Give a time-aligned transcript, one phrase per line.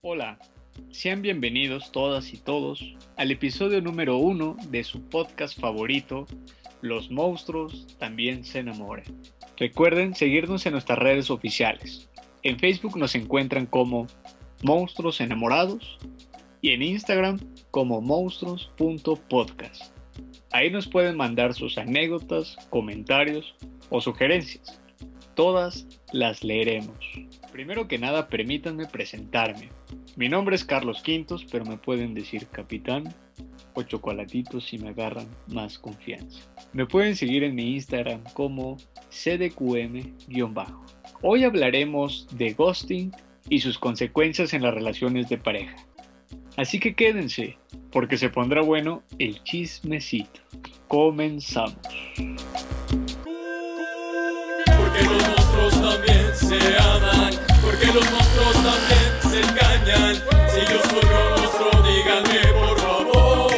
[0.00, 0.38] Hola,
[0.92, 6.24] sean bienvenidos todas y todos al episodio número uno de su podcast favorito,
[6.82, 9.06] Los monstruos también se enamoran.
[9.56, 12.08] Recuerden seguirnos en nuestras redes oficiales.
[12.44, 14.06] En Facebook nos encuentran como
[14.62, 15.98] Monstruos Enamorados
[16.62, 17.40] y en Instagram
[17.72, 19.92] como monstruos.podcast.
[20.52, 23.56] Ahí nos pueden mandar sus anécdotas, comentarios
[23.90, 24.80] o sugerencias.
[25.38, 26.98] Todas las leeremos.
[27.52, 29.68] Primero que nada, permítanme presentarme.
[30.16, 33.14] Mi nombre es Carlos Quintos, pero me pueden decir capitán
[33.74, 36.40] o chocolatitos si me agarran más confianza.
[36.72, 38.78] Me pueden seguir en mi Instagram como
[39.12, 40.84] cdqm-bajo.
[41.22, 43.12] Hoy hablaremos de ghosting
[43.48, 45.76] y sus consecuencias en las relaciones de pareja.
[46.56, 47.56] Así que quédense,
[47.92, 50.40] porque se pondrá bueno el chismecito.
[50.88, 51.78] Comenzamos.
[56.48, 57.30] Se aman,
[57.60, 60.14] porque los monstruos también se engañan.
[60.48, 63.50] Si yo soy un monstruo, díganme por favor.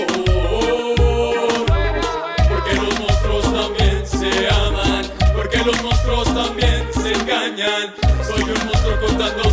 [2.48, 5.04] Porque los monstruos también se aman,
[5.36, 7.94] porque los monstruos también se engañan.
[8.26, 9.49] Soy un monstruo contando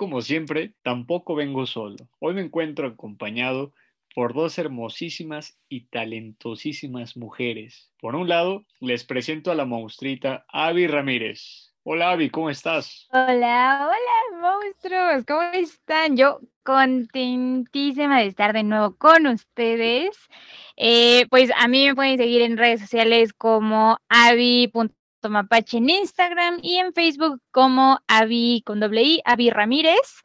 [0.00, 1.96] como siempre, tampoco vengo solo.
[2.20, 3.74] Hoy me encuentro acompañado
[4.14, 7.92] por dos hermosísimas y talentosísimas mujeres.
[8.00, 11.74] Por un lado, les presento a la monstruita Avi Ramírez.
[11.82, 13.08] Hola Avi, ¿cómo estás?
[13.12, 16.16] Hola, hola monstruos, ¿cómo están?
[16.16, 20.16] Yo contentísima de estar de nuevo con ustedes.
[20.78, 23.98] Eh, pues a mí me pueden seguir en redes sociales como
[25.20, 30.22] avi.mapache en Instagram y en Facebook como avi con doble i, avi Ramírez.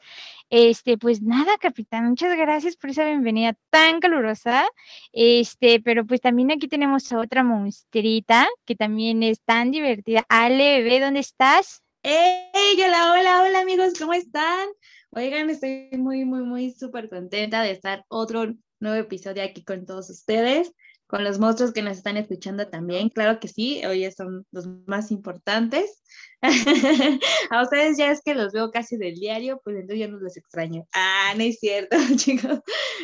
[0.49, 4.66] Este, pues nada, capitán, muchas gracias por esa bienvenida tan calurosa.
[5.11, 10.25] Este, pero pues también aquí tenemos a otra monstruita que también es tan divertida.
[10.29, 11.81] Ale, bebé, ¿dónde estás?
[12.03, 12.77] ¡Hey!
[12.85, 14.67] Hola, hola, hola amigos, ¿cómo están?
[15.09, 20.09] Oigan, estoy muy, muy, muy súper contenta de estar otro nuevo episodio aquí con todos
[20.09, 20.72] ustedes,
[21.15, 23.07] con los monstruos que nos están escuchando también.
[23.07, 26.03] Claro que sí, hoy son los más importantes.
[27.51, 30.35] A ustedes ya es que los veo casi del diario, pues entonces ya no los
[30.35, 30.85] extraño.
[30.93, 32.59] Ah, no es cierto, chicos.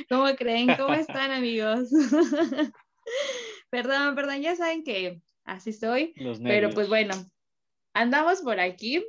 [0.10, 0.76] ¿Cómo creen?
[0.76, 1.88] ¿Cómo están, amigos?
[3.70, 7.14] perdón, perdón, ya saben que así soy, pero pues bueno,
[7.94, 9.06] andamos por aquí.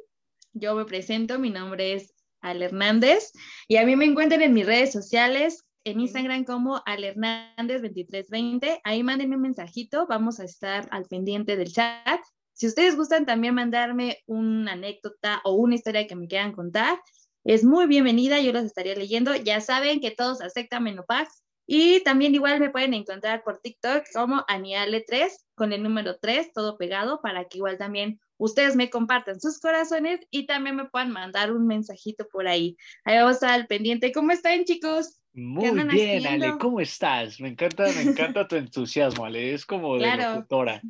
[0.53, 3.33] Yo me presento, mi nombre es Al Hernández
[3.67, 8.81] y a mí me encuentran en mis redes sociales, en Instagram como Al Hernández 2320.
[8.85, 12.21] Ahí mándenme un mensajito, vamos a estar al pendiente del chat.
[12.53, 16.99] Si ustedes gustan también mandarme una anécdota o una historia que me quieran contar,
[17.45, 19.35] es muy bienvenida, yo las estaría leyendo.
[19.35, 21.43] Ya saben que todos aceptan Menopax.
[21.67, 26.77] Y también igual me pueden encontrar por TikTok como Aniale3 con el número 3, todo
[26.77, 31.53] pegado, para que igual también ustedes me compartan sus corazones y también me puedan mandar
[31.53, 32.77] un mensajito por ahí.
[33.05, 34.13] Ahí vamos a estar al pendiente.
[34.13, 35.22] ¿Cómo están, chicos?
[35.35, 36.29] Muy bien, haciendo?
[36.29, 37.41] Ale, ¿cómo estás?
[37.41, 40.83] Me encanta, me encanta tu entusiasmo, Ale, es como de locutora.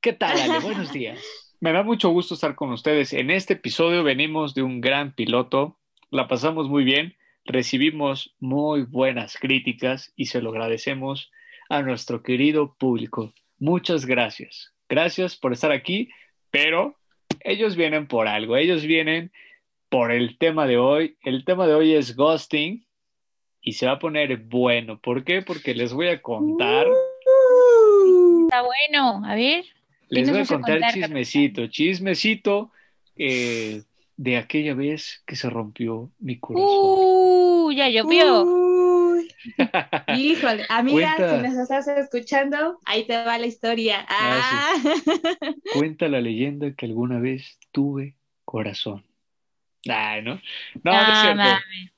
[0.00, 0.58] ¿Qué tal, Ale?
[0.60, 1.22] Buenos días.
[1.60, 3.12] Me da mucho gusto estar con ustedes.
[3.12, 5.78] En este episodio venimos de un gran piloto,
[6.10, 7.14] la pasamos muy bien,
[7.44, 11.30] recibimos muy buenas críticas y se lo agradecemos
[11.68, 13.32] a nuestro querido público.
[13.58, 14.74] Muchas gracias.
[14.88, 16.10] Gracias por estar aquí,
[16.50, 16.96] pero
[17.40, 19.32] ellos vienen por algo, ellos vienen
[19.88, 21.16] por el tema de hoy.
[21.22, 22.86] El tema de hoy es ghosting
[23.66, 25.00] y se va a poner bueno.
[25.00, 25.42] ¿Por qué?
[25.42, 26.86] Porque les voy a contar,
[28.44, 29.64] Está bueno, a ver.
[30.08, 32.70] les voy a contar contar, chismecito, chismecito
[33.16, 33.82] eh,
[34.16, 36.68] de aquella vez que se rompió mi corazón.
[36.68, 38.44] Uh, ya llovió.
[38.44, 39.28] Uy.
[40.16, 41.36] Híjole, amiga, Cuenta.
[41.36, 44.06] si nos estás escuchando, ahí te va la historia.
[44.08, 44.74] Ah.
[45.74, 49.04] Cuenta la leyenda que alguna vez tuve corazón.
[49.88, 50.40] Ay, ¿no?
[50.84, 51.48] No, no Ah, es cierto.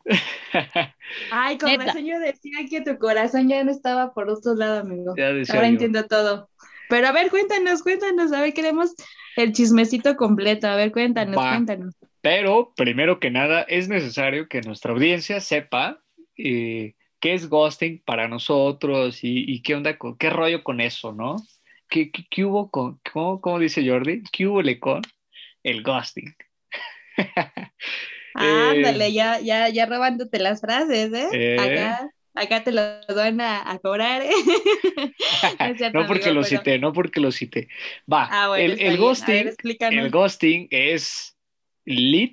[1.30, 1.84] Ay, con Neta.
[1.84, 5.14] razón yo decía que tu corazón ya no estaba por otro lado, amigo.
[5.16, 5.72] Ya decía Ahora yo.
[5.72, 6.50] entiendo todo.
[6.88, 8.94] Pero a ver, cuéntanos, cuéntanos, a ver, queremos
[9.36, 10.66] el chismecito completo.
[10.68, 11.48] A ver, cuéntanos, Va.
[11.48, 11.94] cuéntanos.
[12.20, 16.02] Pero, primero que nada, es necesario que nuestra audiencia sepa
[16.36, 21.12] eh, qué es ghosting para nosotros y, y qué onda, con, qué rollo con eso,
[21.12, 21.36] ¿no?
[21.88, 24.22] ¿Qué, qué, qué hubo con, cómo, cómo dice Jordi?
[24.32, 25.02] ¿Qué hubo con
[25.62, 26.34] el ghosting?
[28.34, 31.28] Ándale, ya, ya, ya robándote las frases, ¿eh?
[31.32, 31.56] Eh.
[31.58, 32.82] Acá, acá te lo
[33.14, 34.30] van a, a cobrar, ¿eh?
[35.58, 37.68] No es cierto, no porque amigo, lo pero- cité, no porque lo cité.
[38.10, 39.50] Va, Ah, bueno, el, ver, ghosting,
[39.80, 41.36] el ghosting es
[41.84, 42.30] lead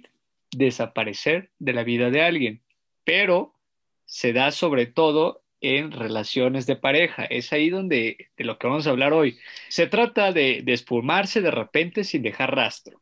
[0.51, 2.61] desaparecer de la vida de alguien,
[3.03, 3.53] pero
[4.05, 7.25] se da sobre todo en relaciones de pareja.
[7.25, 9.39] Es ahí donde de lo que vamos a hablar hoy.
[9.69, 13.01] Se trata de, de espumarse de repente sin dejar rastro,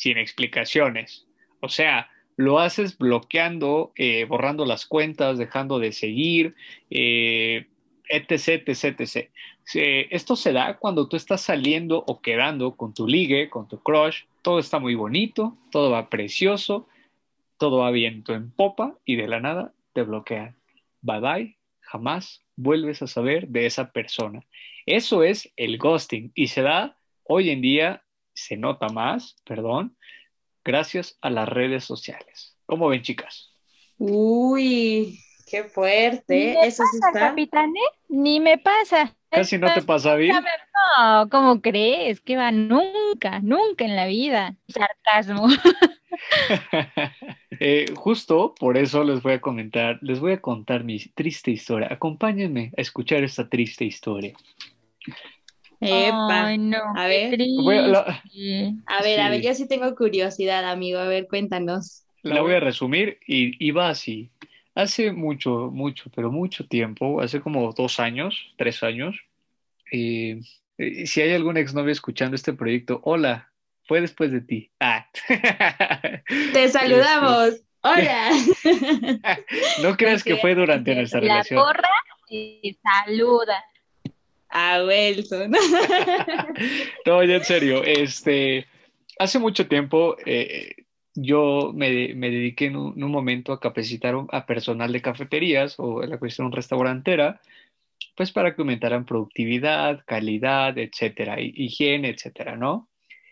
[0.00, 1.26] sin explicaciones.
[1.60, 6.54] O sea, lo haces bloqueando, eh, borrando las cuentas, dejando de seguir,
[6.88, 7.66] eh,
[8.08, 9.28] etc, etc,
[10.10, 14.22] esto se da cuando tú estás saliendo o quedando con tu ligue, con tu crush,
[14.40, 16.88] todo está muy bonito, todo va precioso,
[17.58, 20.56] todo va viento en popa y de la nada te bloquean.
[21.02, 24.40] Bye bye, jamás vuelves a saber de esa persona.
[24.86, 28.02] Eso es el ghosting y se da hoy en día,
[28.40, 29.96] se nota más, perdón,
[30.64, 32.56] gracias a las redes sociales.
[32.66, 33.54] ¿Cómo ven, chicas?
[33.98, 36.52] Uy, qué fuerte.
[36.66, 37.28] Eso sí está.
[37.28, 37.98] capitán, ¿eh?
[38.08, 39.14] Ni me pasa.
[39.30, 40.36] Casi no te pasa bien.
[40.98, 42.20] No, ¿cómo crees?
[42.20, 44.56] Que va nunca, nunca en la vida.
[44.68, 45.48] Sarcasmo.
[47.62, 51.88] Eh, justo por eso les voy a comentar, les voy a contar mi triste historia.
[51.90, 54.34] Acompáñenme a escuchar esta triste historia.
[55.80, 56.46] Epa.
[56.46, 57.38] Ay, no, A qué ver.
[57.62, 58.74] Voy a- la- triste.
[58.86, 60.98] A ver, a ver, yo sí tengo curiosidad, amigo.
[60.98, 62.04] A ver, cuéntanos.
[62.22, 64.30] La voy a resumir y, y va así.
[64.74, 69.16] Hace mucho, mucho, pero mucho tiempo, hace como dos años, tres años,
[69.90, 70.40] eh,
[70.78, 73.50] eh, si hay algún exnovio escuchando este proyecto, hola,
[73.84, 74.70] fue después de ti.
[74.78, 75.06] Ah.
[76.52, 77.54] Te saludamos.
[77.82, 78.30] Hola.
[79.82, 81.62] No creas que fue durante nuestra La relación.
[81.64, 81.88] porra
[82.28, 83.64] te saluda.
[84.50, 85.52] A Wilson.
[87.06, 88.66] No, ya en serio, este,
[89.18, 90.74] hace mucho tiempo eh,
[91.14, 95.74] yo me, me dediqué en un, en un momento a capacitar a personal de cafeterías
[95.78, 97.40] o la cuestión restaurantera,
[98.16, 102.88] pues para que aumentaran productividad, calidad, etcétera, hi- higiene, etcétera, ¿no?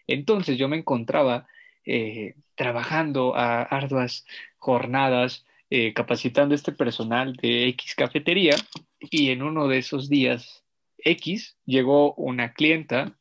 [0.06, 1.46] Entonces yo me encontraba
[1.84, 4.24] eh, trabajando a arduas
[4.58, 8.56] jornadas, eh, capacitando este personal de X cafetería
[9.00, 10.64] y en uno de esos días
[10.98, 13.16] X llegó una clienta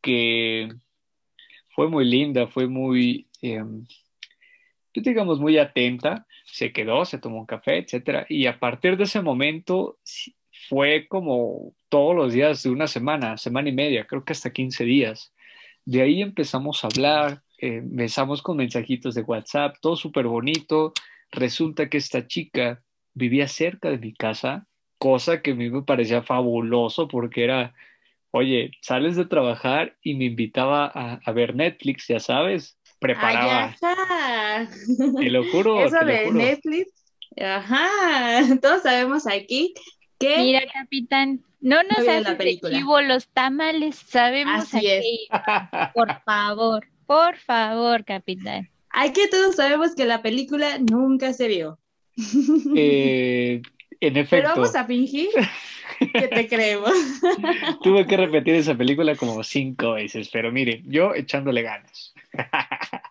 [0.00, 0.68] que
[1.70, 3.62] fue muy linda, fue muy, eh,
[4.92, 9.04] pues digamos, muy atenta, se quedó, se tomó un café, etcétera, y a partir de
[9.04, 9.98] ese momento
[10.68, 14.84] fue como todos los días de una semana, semana y media, creo que hasta 15
[14.84, 15.32] días.
[15.84, 20.92] De ahí empezamos a hablar, eh, empezamos con mensajitos de WhatsApp, todo súper bonito.
[21.30, 22.82] Resulta que esta chica
[23.14, 24.66] vivía cerca de mi casa,
[24.98, 27.74] cosa que a mí me parecía fabuloso porque era,
[28.30, 33.74] oye, sales de trabajar y me invitaba a, a ver Netflix, ya sabes, preparaba, Ay,
[33.80, 34.68] ajá.
[35.18, 36.38] te lo juro, Eso te lo de juro.
[36.38, 36.92] Netflix.
[37.40, 37.88] Ajá.
[38.62, 39.74] Todos sabemos aquí
[40.18, 45.04] que Mira, capitán, no nos la haces chivo los tamales, sabemos Así a qué es.
[45.04, 45.28] ir.
[45.94, 48.68] Por favor, por favor, capitán.
[48.90, 51.78] aquí todos sabemos que la película nunca se vio.
[52.76, 53.62] Eh,
[54.00, 55.28] en Pero efecto, vamos a fingir
[55.98, 56.92] que te creemos.
[57.82, 62.14] tuve que repetir esa película como cinco veces, pero mire, yo echándole ganas.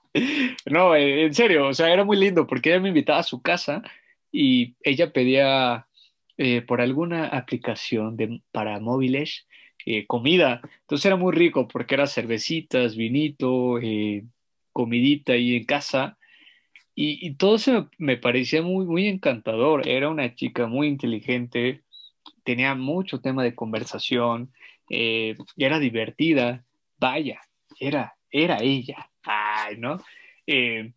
[0.65, 3.39] No, eh, en serio, o sea, era muy lindo porque ella me invitaba a su
[3.39, 3.83] casa
[4.31, 5.85] y ella pedía
[6.37, 9.47] eh, por alguna aplicación de, para móviles
[9.85, 10.61] eh, comida.
[10.81, 14.25] Entonces era muy rico porque era cervecitas, vinito, eh,
[14.73, 16.16] comidita ahí en casa.
[16.99, 19.87] Y, y todo me, me parecía muy, muy encantador.
[19.87, 21.83] Era una chica muy inteligente,
[22.43, 24.51] tenía mucho tema de conversación,
[24.89, 26.65] eh, era divertida.
[26.97, 27.39] Vaya,
[27.79, 29.11] era, era ella.
[29.21, 29.99] Ay, ¿no?
[30.47, 30.91] Eh,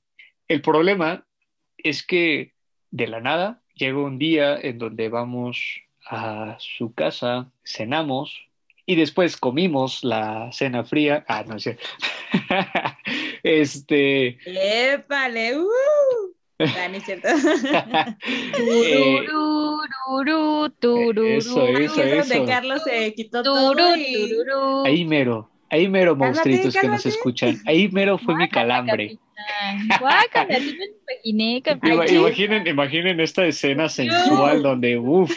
[0.48, 1.26] el problema
[1.76, 2.54] es que
[2.90, 8.48] de la nada llega un día en donde vamos a su casa, cenamos
[8.86, 11.26] y después comimos la cena fría.
[11.28, 11.76] Ah, no sé.
[13.42, 14.38] este.
[14.44, 15.58] ¡Épale!
[15.58, 15.68] ¡Uh!
[16.60, 17.28] Ah, no es cierto.
[18.58, 22.46] eh, Tururú, tururú, eso, Ahí eso, es donde eso.
[22.46, 24.36] Carlos se quitó todo y...
[24.84, 27.58] ahí mero, ahí mero, Cálmate, monstruitos que nos escuchan.
[27.66, 29.18] Ahí mero fue mi calambre.
[29.98, 31.62] Guácala, sí me imaginé,
[32.02, 32.16] Aquí.
[32.16, 35.32] imaginen, imaginen esta escena sensual donde uff,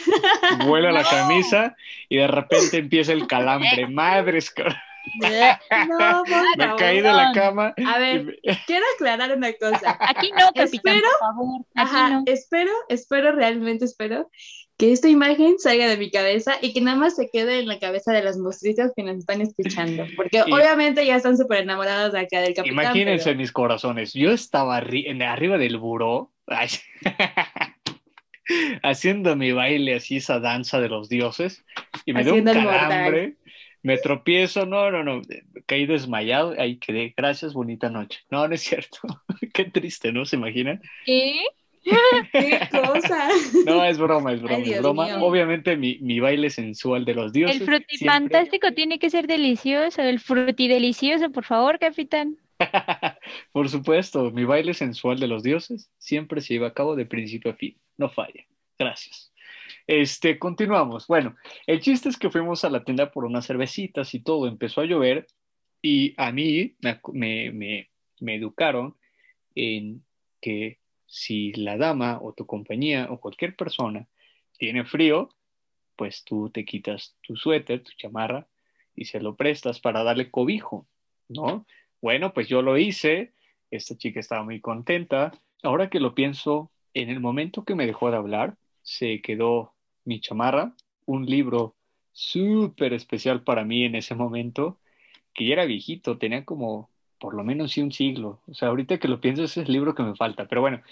[0.66, 1.74] vuela la camisa
[2.08, 3.86] y de repente empieza el calambre.
[3.88, 4.76] Madres, cabrón,
[5.88, 6.78] No, por me favor.
[6.78, 7.74] caí de la cama.
[7.86, 9.96] A ver, quiero aclarar una cosa.
[10.00, 11.60] Aquí no, capitán, Espero- por favor.
[11.74, 12.22] Aquí Ajá, no.
[12.26, 14.30] espero, espero, realmente espero
[14.76, 17.78] que esta imagen salga de mi cabeza y que nada más se quede en la
[17.78, 20.04] cabeza de las mostritas que nos están escuchando.
[20.16, 22.72] Porque Y- obviamente ya están súper enamorados de acá del capitán.
[22.84, 24.12] Imagínense pero- mis corazones.
[24.14, 26.68] Yo estaba arri- en- arriba del buró, ay,
[28.82, 31.64] haciendo mi baile así, esa danza de los dioses,
[32.04, 33.36] y me dio un Haciendo el mortal.
[33.84, 35.20] Me tropiezo, no, no, no,
[35.66, 37.12] caí desmayado, ahí quedé.
[37.16, 38.20] Gracias, bonita noche.
[38.30, 38.98] No, no es cierto.
[39.52, 40.24] Qué triste, ¿no?
[40.24, 40.80] ¿Se imaginan?
[41.04, 41.44] ¿Qué?
[42.32, 43.28] ¡Qué cosa!
[43.66, 45.04] No, es broma, es broma, Ay, es broma.
[45.04, 45.18] mío.
[45.20, 47.56] Obviamente mi, mi baile sensual de los dioses.
[47.56, 52.38] El siempre- frutifantástico tiene que ser delicioso, el frutidelicioso, por favor, capitán.
[53.52, 57.50] Por supuesto, mi baile sensual de los dioses siempre se lleva a cabo de principio
[57.50, 57.76] a fin.
[57.98, 58.44] No falla.
[58.78, 59.30] Gracias.
[59.86, 61.06] Este, continuamos.
[61.06, 64.46] Bueno, el chiste es que fuimos a la tienda por unas cervecitas y todo.
[64.46, 65.26] Empezó a llover
[65.82, 67.00] y a mí me,
[67.52, 67.90] me,
[68.20, 68.96] me educaron
[69.54, 70.04] en
[70.40, 74.08] que si la dama o tu compañía o cualquier persona
[74.58, 75.30] tiene frío,
[75.96, 78.46] pues tú te quitas tu suéter, tu chamarra
[78.94, 80.86] y se lo prestas para darle cobijo,
[81.28, 81.66] ¿no?
[82.00, 83.32] Bueno, pues yo lo hice,
[83.70, 85.32] esta chica estaba muy contenta.
[85.62, 89.72] Ahora que lo pienso, en el momento que me dejó de hablar, se quedó
[90.04, 90.74] mi chamarra,
[91.06, 91.74] un libro
[92.12, 94.78] súper especial para mí en ese momento,
[95.34, 98.40] que ya era viejito, tenía como por lo menos sí un siglo.
[98.46, 100.46] O sea, ahorita que lo pienso, ese es el libro que me falta.
[100.46, 100.82] Pero bueno,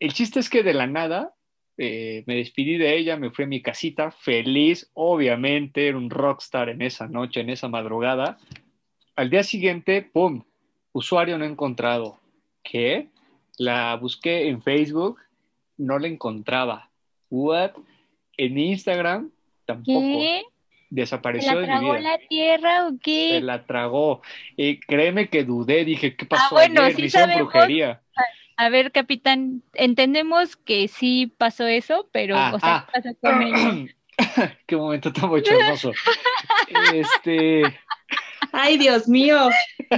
[0.00, 1.34] el chiste es que de la nada
[1.76, 6.70] eh, me despedí de ella, me fui a mi casita, feliz, obviamente, era un rockstar
[6.70, 8.38] en esa noche, en esa madrugada.
[9.14, 10.42] Al día siguiente, ¡pum!
[10.92, 12.18] Usuario no encontrado.
[12.62, 13.08] ¿Qué?
[13.58, 15.18] La busqué en Facebook,
[15.76, 16.90] no la encontraba.
[17.30, 17.72] ¿What?
[18.36, 19.30] En Instagram,
[19.64, 20.00] tampoco.
[20.00, 20.42] ¿Qué?
[20.44, 20.54] ¿Se
[20.90, 22.00] Desapareció la de mi tragó vida.
[22.00, 23.40] la tierra o Se qué?
[23.42, 24.22] la tragó.
[24.56, 26.94] Y créeme que dudé, dije, ¿qué pasó bueno, ayer?
[26.94, 27.52] sí Me hicieron sabemos.
[27.52, 28.02] brujería.
[28.58, 32.86] A ver, capitán, entendemos que sí pasó eso, pero, Ah, o sea, ah.
[32.86, 33.92] ¿qué pasó con ella?
[34.66, 35.92] Qué momento tan bochornoso.
[36.94, 37.62] Este,
[38.52, 39.48] ¡Ay, Dios mío!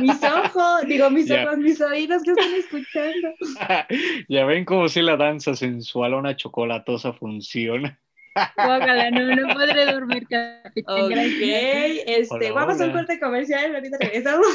[0.00, 1.45] Mis ojos, digo, mis Ya.
[1.45, 3.28] ojos, mis oídos que están escuchando.
[4.28, 7.99] ya ven cómo si la danza sensual a una chocolatosa funciona.
[8.57, 11.00] Guácala, no, no podré dormir, capitán.
[11.02, 14.47] Ok, este, Hola, vamos a un corte comercial, ahorita regresamos.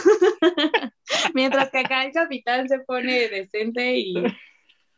[1.34, 4.14] Mientras que acá el capitán se pone decente y,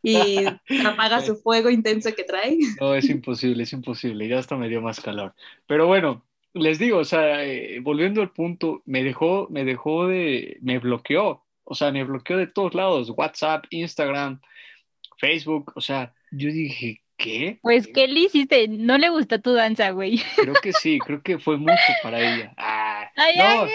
[0.02, 0.44] y
[0.84, 2.58] apaga su fuego intenso que trae.
[2.80, 4.28] No, es imposible, es imposible.
[4.28, 5.34] Ya hasta me dio más calor.
[5.66, 6.24] Pero bueno,
[6.56, 11.44] les digo, o sea, eh, volviendo al punto, me dejó, me dejó de, me bloqueó.
[11.64, 13.12] O sea, me bloqueó de todos lados.
[13.16, 14.40] WhatsApp, Instagram,
[15.18, 15.72] Facebook.
[15.74, 17.58] O sea, yo dije, ¿qué?
[17.62, 18.68] Pues, ¿qué le hiciste?
[18.68, 20.20] No le gustó tu danza, güey.
[20.36, 22.54] Creo que sí, creo que fue mucho para ella.
[22.56, 23.70] Ah, Ay, no, ay,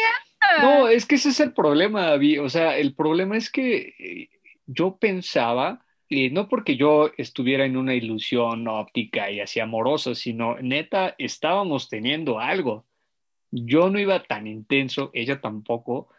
[0.61, 2.41] no, es que ese es el problema, David.
[2.41, 4.29] O sea, el problema es que eh,
[4.65, 10.57] yo pensaba, eh, no porque yo estuviera en una ilusión óptica y así amorosa, sino
[10.61, 12.85] neta, estábamos teniendo algo.
[13.51, 16.09] Yo no iba tan intenso, ella tampoco,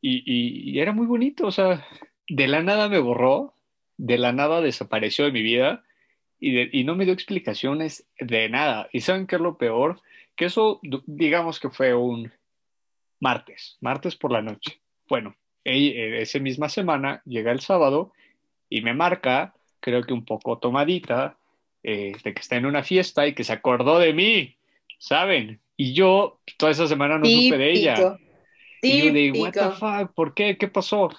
[0.00, 1.46] y, y- y era muy bonito.
[1.46, 1.86] O sea,
[2.28, 3.54] de la nada me borró,
[3.96, 5.84] de la nada desapareció de mi vida
[6.40, 8.88] y, de- y no me dio explicaciones de nada.
[8.92, 10.00] ¿Y saben qué es lo peor?
[10.36, 12.32] Que eso, digamos que fue un
[13.20, 14.80] martes, martes por la noche.
[15.08, 18.12] Bueno, eh, esa misma semana llega el sábado
[18.68, 21.36] y me marca, creo que un poco tomadita,
[21.82, 24.56] eh, de que está en una fiesta y que se acordó de mí,
[24.98, 25.60] ¿saben?
[25.76, 28.18] Y yo toda esa semana no supe de ella.
[28.82, 30.56] Y yo de, what the fuck, ¿por qué?
[30.56, 31.10] ¿Qué pasó?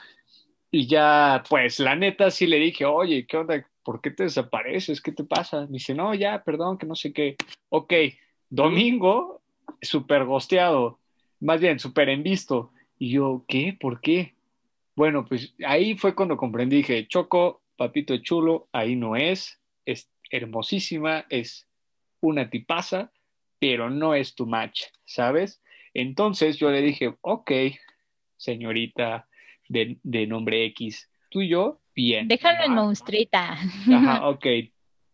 [0.71, 3.65] Y ya, pues, la neta sí le dije, oye, ¿qué onda?
[3.83, 5.01] ¿Por qué te desapareces?
[5.01, 5.61] ¿Qué te pasa?
[5.61, 7.35] Me dice, no, ya, perdón, que no sé qué.
[7.69, 7.93] Ok,
[8.49, 9.41] domingo,
[9.81, 10.99] súper gosteado,
[11.39, 12.71] más bien, súper en visto.
[12.97, 13.75] Y yo, ¿qué?
[13.79, 14.35] ¿Por qué?
[14.99, 21.25] Bueno, pues ahí fue cuando comprendí, dije, Choco, papito chulo, ahí no es, es hermosísima,
[21.29, 21.69] es
[22.19, 23.09] una tipaza,
[23.59, 25.61] pero no es tu match, ¿sabes?
[25.93, 27.49] Entonces yo le dije, ok,
[28.35, 29.25] señorita
[29.69, 32.27] de, de nombre X, tú y yo, bien.
[32.27, 32.83] Déjalo en Va.
[32.83, 33.53] monstruita.
[33.53, 34.45] Ajá, ok.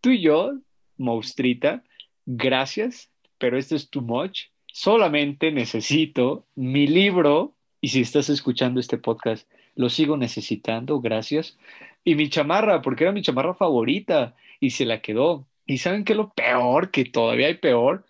[0.01, 0.61] Tú y yo,
[0.97, 1.83] monstrita,
[2.25, 4.45] gracias, pero esto es too much.
[4.65, 11.57] Solamente necesito mi libro, y si estás escuchando este podcast, lo sigo necesitando, gracias.
[12.03, 15.45] Y mi chamarra, porque era mi chamarra favorita, y se la quedó.
[15.65, 16.91] ¿Y saben qué es lo peor?
[16.91, 18.05] Que todavía hay peor,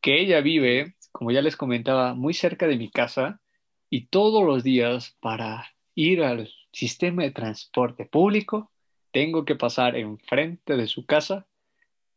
[0.00, 3.40] que ella vive, como ya les comentaba, muy cerca de mi casa,
[3.90, 8.70] y todos los días para ir al sistema de transporte público,
[9.12, 11.46] tengo que pasar enfrente de su casa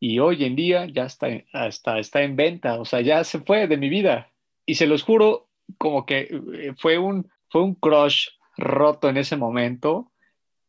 [0.00, 3.66] y hoy en día ya está, hasta está en venta, o sea, ya se fue
[3.66, 4.30] de mi vida.
[4.64, 8.28] Y se los juro, como que eh, fue un, fue un crush
[8.60, 10.12] roto en ese momento,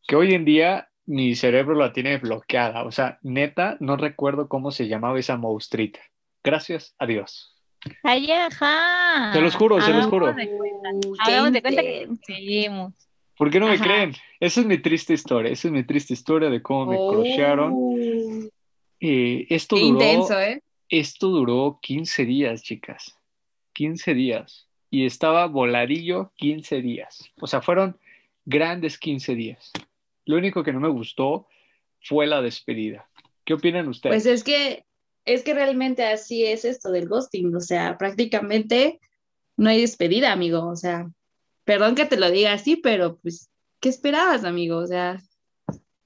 [0.08, 2.84] que hoy en día mi cerebro la tiene bloqueada.
[2.84, 6.00] O sea, neta, no recuerdo cómo se llamaba esa monstruita.
[6.44, 7.56] Gracias a Dios.
[8.04, 9.34] Ay, ajá.
[9.34, 10.28] Se los juro, se los juro.
[10.32, 12.94] Uh, Hagamos de cuenta que seguimos.
[13.38, 13.84] ¿Por qué no me Ajá.
[13.84, 14.14] creen?
[14.40, 16.98] Esa es mi triste historia, esa es mi triste historia de cómo me.
[17.00, 17.24] Oh,
[19.00, 20.62] Eh, esto qué duró, intenso, ¿eh?
[20.90, 23.18] esto duró 15 días, chicas.
[23.74, 24.68] 15 días.
[24.92, 27.32] Y estaba voladillo 15 días.
[27.40, 27.98] O sea, fueron
[28.46, 29.72] grandes 15 días.
[30.26, 31.48] Lo único que no me gustó
[32.02, 33.10] fue la despedida.
[33.46, 34.14] ¿Qué opinan ustedes?
[34.14, 34.86] Pues es que,
[35.26, 39.00] es que realmente así es esto del ghosting, o sea, prácticamente
[39.58, 41.10] no hay despedida, amigo, o sea,
[41.64, 44.78] perdón que te lo diga así, pero pues, ¿qué esperabas, amigo?
[44.78, 45.22] O sea,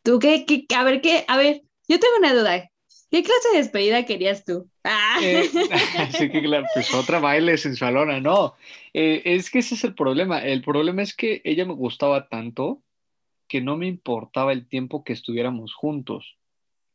[0.03, 2.69] tú qué, qué a ver, qué, a ver, yo tengo una duda,
[3.15, 4.69] ¿qué clase de despedida querías tú?
[4.83, 5.19] Ah.
[5.21, 5.49] Eh,
[6.31, 8.55] que claro, pues otra baile sensualona, no.
[8.93, 10.39] Eh, es que ese es el problema.
[10.39, 12.81] El problema es que ella me gustaba tanto
[13.47, 16.37] que no me importaba el tiempo que estuviéramos juntos,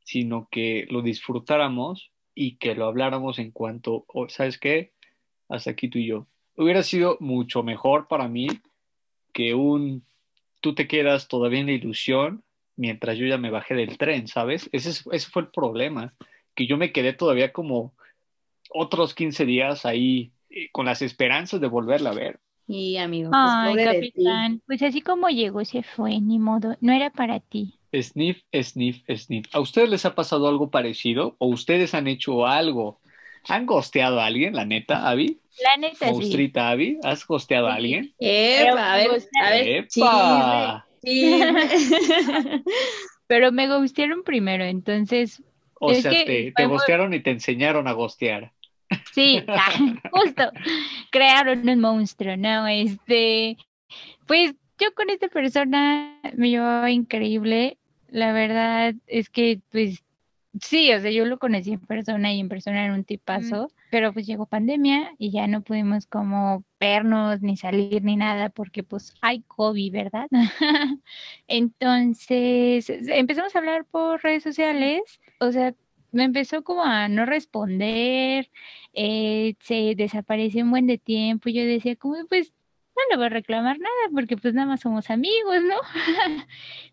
[0.04, 4.92] sino que lo disfrutáramos y que lo habláramos en cuanto, oh, ¿sabes qué?
[5.48, 6.26] Hasta aquí tú y yo.
[6.54, 8.48] Hubiera sido mucho mejor para mí
[9.32, 10.04] que un
[10.60, 12.44] tú te quedas todavía en la ilusión
[12.76, 14.68] mientras yo ya me bajé del tren, ¿sabes?
[14.72, 16.14] Ese, es- ese fue el problema,
[16.54, 17.94] que yo me quedé todavía como
[18.70, 22.40] otros 15 días ahí eh, con las esperanzas de volverla a ver.
[22.66, 27.10] Y amigo, pues Ay, capitán, pues así como llegó, se fue, ni modo, no era
[27.10, 27.74] para ti.
[27.92, 29.46] Sniff, sniff, sniff.
[29.52, 31.34] ¿A ustedes les ha pasado algo parecido?
[31.38, 33.00] ¿O ustedes han hecho algo?
[33.48, 35.40] ¿Han gosteado a alguien, la neta, Abby?
[35.64, 36.12] La neta, sí.
[36.12, 38.14] Monstrita, Abby, ¿has gosteado a alguien?
[38.18, 39.10] Epa, a ver,
[39.42, 40.86] a ver, ¡Epa!
[41.04, 41.70] Chisme.
[43.26, 45.42] Pero me gustaron primero, entonces,
[45.74, 48.52] O Es sea, que te, te gostearon y te enseñaron a gostear.
[49.12, 49.44] sí,
[50.12, 50.50] justo,
[51.10, 52.66] crearon un monstruo, ¿no?
[52.66, 53.56] Este,
[54.26, 57.78] pues yo con esta persona me llevaba increíble.
[58.08, 60.02] La verdad es que, pues,
[60.60, 64.12] sí, o sea, yo lo conocí en persona y en persona era un tipazo, pero
[64.12, 69.14] pues llegó pandemia y ya no pudimos como vernos ni salir ni nada porque pues
[69.20, 70.28] hay COVID, ¿verdad?
[71.48, 75.02] Entonces empezamos a hablar por redes sociales,
[75.40, 75.74] o sea,
[76.12, 78.50] me empezó como a no responder,
[78.94, 82.52] eh, se desapareció un buen de tiempo yo decía como pues
[82.96, 85.76] no le voy a reclamar nada porque pues nada más somos amigos, ¿no?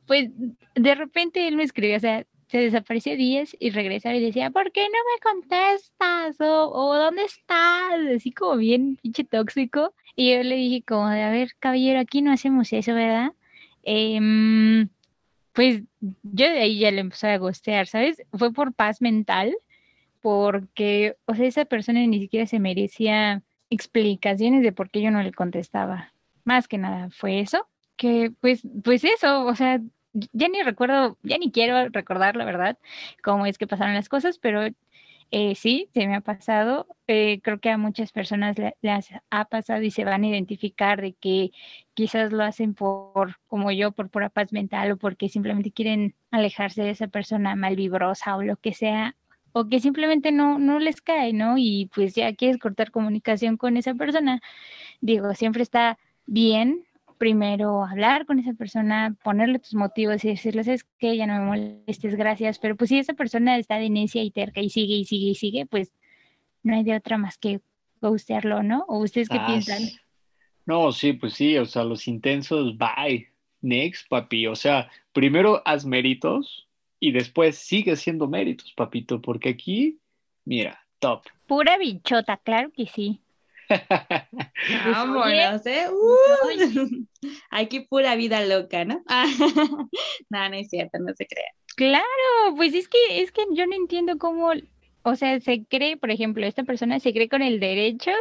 [0.07, 0.29] Pues
[0.75, 4.71] de repente él me escribió, o sea, se desapareció días y regresaba y decía, ¿por
[4.71, 6.39] qué no me contestas?
[6.39, 7.99] O, o ¿dónde estás?
[8.15, 9.93] Así como bien pinche tóxico.
[10.15, 13.33] Y yo le dije como de, a ver, caballero, aquí no hacemos eso, ¿verdad?
[13.83, 14.89] Em,
[15.53, 15.83] pues
[16.23, 18.23] yo de ahí ya le empecé a gostear, ¿sabes?
[18.33, 19.55] Fue por paz mental,
[20.21, 25.21] porque, o sea, esa persona ni siquiera se merecía explicaciones de por qué yo no
[25.21, 26.13] le contestaba.
[26.45, 29.81] Más que nada fue eso, que pues, pues eso, o sea,
[30.33, 32.77] ya ni recuerdo, ya ni quiero recordar la verdad
[33.23, 34.67] cómo es que pasaron las cosas, pero
[35.31, 36.87] eh, sí, se me ha pasado.
[37.07, 41.13] Eh, creo que a muchas personas les ha pasado y se van a identificar de
[41.13, 41.51] que
[41.93, 46.83] quizás lo hacen por, como yo, por pura paz mental o porque simplemente quieren alejarse
[46.83, 49.15] de esa persona malvibrosa o lo que sea,
[49.51, 51.57] o que simplemente no, no les cae, ¿no?
[51.57, 54.41] Y pues ya quieres cortar comunicación con esa persona.
[55.01, 56.85] Digo, siempre está bien
[57.17, 61.45] primero hablar con esa persona, ponerle tus motivos y decirles, es que ya no me
[61.45, 65.05] molestes, gracias, pero pues si esa persona está de necia y terca y sigue y
[65.05, 65.91] sigue y sigue, pues
[66.63, 67.61] no hay de otra más que
[68.01, 68.85] ghostearlo, ¿no?
[68.87, 69.81] ¿O ustedes qué Ah, piensan?
[70.65, 73.27] No, sí, pues sí, o sea, los intensos, bye,
[73.61, 74.47] next, papi.
[74.47, 76.67] O sea, primero haz méritos
[76.99, 79.99] y después sigue haciendo méritos, papito, porque aquí,
[80.45, 81.23] mira, top.
[81.47, 83.21] Pura bichota, claro que sí.
[84.85, 85.87] Vámonos, ¿eh?
[85.91, 87.07] Uh,
[87.49, 89.03] aquí pura vida loca, ¿no?
[90.29, 91.51] no, no es cierto, no se crea.
[91.75, 92.05] Claro,
[92.55, 94.51] pues es que es que yo no entiendo cómo,
[95.03, 98.11] o sea, se cree, por ejemplo, esta persona se cree con el derecho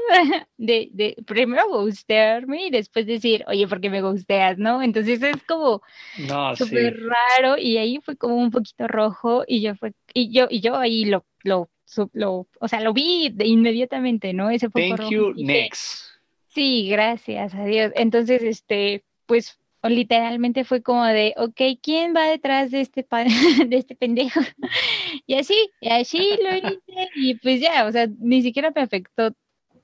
[0.59, 4.83] de, de primero ghostearme y después decir, oye, ¿por qué me ghosteas, no?
[4.83, 5.81] Entonces es como
[6.17, 6.65] No, sí.
[6.65, 10.61] súper raro y ahí fue como un poquito rojo y yo fue y yo y
[10.61, 11.71] yo ahí lo lo
[12.12, 14.51] lo, o sea, lo vi de inmediatamente, ¿no?
[14.51, 16.03] Ese poco Thank rojo you, dije, next.
[16.49, 17.92] Sí, gracias a Dios.
[17.94, 23.07] Entonces, este, pues literalmente fue como de, ok, ¿quién va detrás de este
[23.66, 24.40] de este pendejo?
[25.29, 29.35] Y así, y así lo hice y pues ya, o sea, ni siquiera me afectó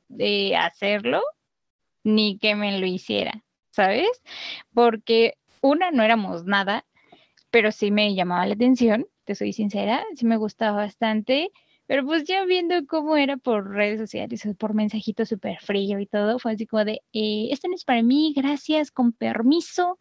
[0.09, 1.23] de hacerlo
[2.05, 4.09] ni que me lo hiciera, ¿sabes?
[4.73, 6.85] Porque una, no éramos nada,
[7.51, 11.51] pero sí me llamaba la atención, te soy sincera, sí me gustaba bastante.
[11.93, 16.07] Pero pues ya viendo cómo era por redes sociales o por mensajito súper frío y
[16.07, 19.99] todo, fue así como de, eh, esto no es para mí, gracias, con permiso.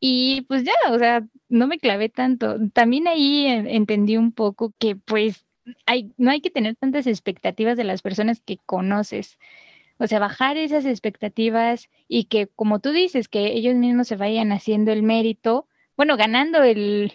[0.00, 2.56] Y pues ya, o sea, no me clavé tanto.
[2.72, 5.46] También ahí en- entendí un poco que pues
[5.86, 9.38] hay, no hay que tener tantas expectativas de las personas que conoces.
[9.98, 14.52] O sea, bajar esas expectativas y que, como tú dices, que ellos mismos se vayan
[14.52, 17.12] haciendo el mérito, bueno, ganando el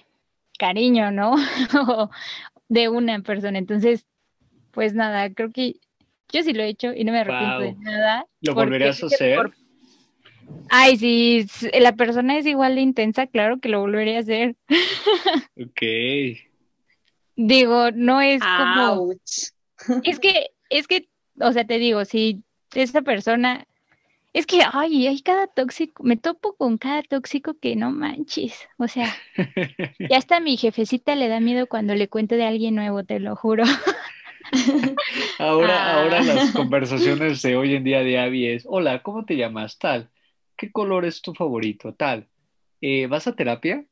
[0.57, 1.35] cariño, ¿no?
[2.71, 3.57] de una persona.
[3.59, 4.05] Entonces,
[4.71, 5.75] pues nada, creo que
[6.31, 8.25] yo sí lo he hecho y no me arrepiento de nada.
[8.39, 9.35] ¿Lo volverías a hacer?
[9.35, 9.53] por-
[10.69, 11.45] Ay, si
[11.77, 14.55] la persona es igual de intensa, claro que lo volvería a hacer.
[15.61, 15.81] Ok.
[17.35, 19.11] Digo, no es como,
[20.03, 21.09] es que, es que,
[21.41, 22.41] o sea, te digo, si
[22.73, 23.67] esa persona,
[24.33, 28.87] es que, ay, hay cada tóxico, me topo con cada tóxico que no manches, o
[28.87, 29.13] sea,
[29.99, 33.35] ya hasta mi jefecita le da miedo cuando le cuento de alguien nuevo, te lo
[33.35, 33.63] juro.
[35.39, 36.01] Ahora, Ah.
[36.01, 39.77] ahora las conversaciones de hoy en día de Abby es, hola, ¿cómo te llamas?
[39.77, 40.09] Tal.
[40.57, 41.93] ¿Qué color es tu favorito?
[41.93, 42.27] Tal.
[42.81, 43.85] Eh, ¿vas a terapia?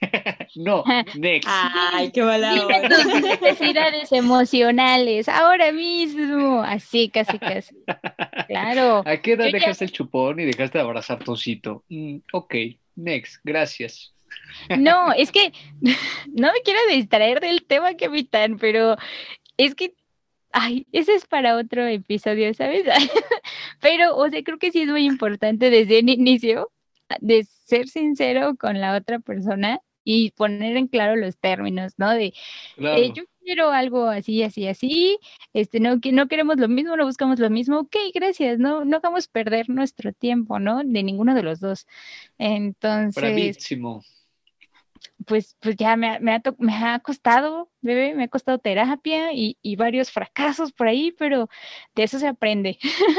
[0.56, 0.82] No,
[1.16, 1.48] next.
[1.48, 2.54] Ay, qué mala
[2.88, 7.74] tus necesidades emocionales, ahora mismo, así, casi, casi.
[8.48, 9.02] Claro.
[9.06, 11.84] ¿A qué edad Yo ya- dejaste el chupón y dejaste de abrazar tu osito?
[11.88, 12.54] Mm, ok,
[12.96, 14.12] next, gracias.
[14.76, 15.52] No, es que
[16.32, 18.96] no me quiero distraer del tema, capitán, pero
[19.56, 19.94] es que,
[20.52, 22.84] ay, ese es para otro episodio, ¿sabes?
[23.80, 26.72] Pero, o sea, creo que sí es muy importante desde el inicio
[27.20, 29.80] de ser sincero con la otra persona
[30.12, 32.10] y poner en claro los términos, ¿no?
[32.10, 32.32] De,
[32.74, 35.18] Claro, eh, yo quiero algo así, así, así,
[35.52, 38.98] este, no, que no queremos lo mismo, no buscamos lo mismo, ok, gracias, no, no
[38.98, 40.78] hagamos perder nuestro tiempo, ¿no?
[40.84, 41.86] De ninguno de los dos.
[42.38, 44.02] Entonces, bravísimo.
[45.26, 48.58] pues, pues ya me, ha- me ha, to- me ha costado, bebé, me ha costado
[48.58, 51.48] terapia y, y varios fracasos por ahí, pero
[51.94, 52.78] de eso se aprende.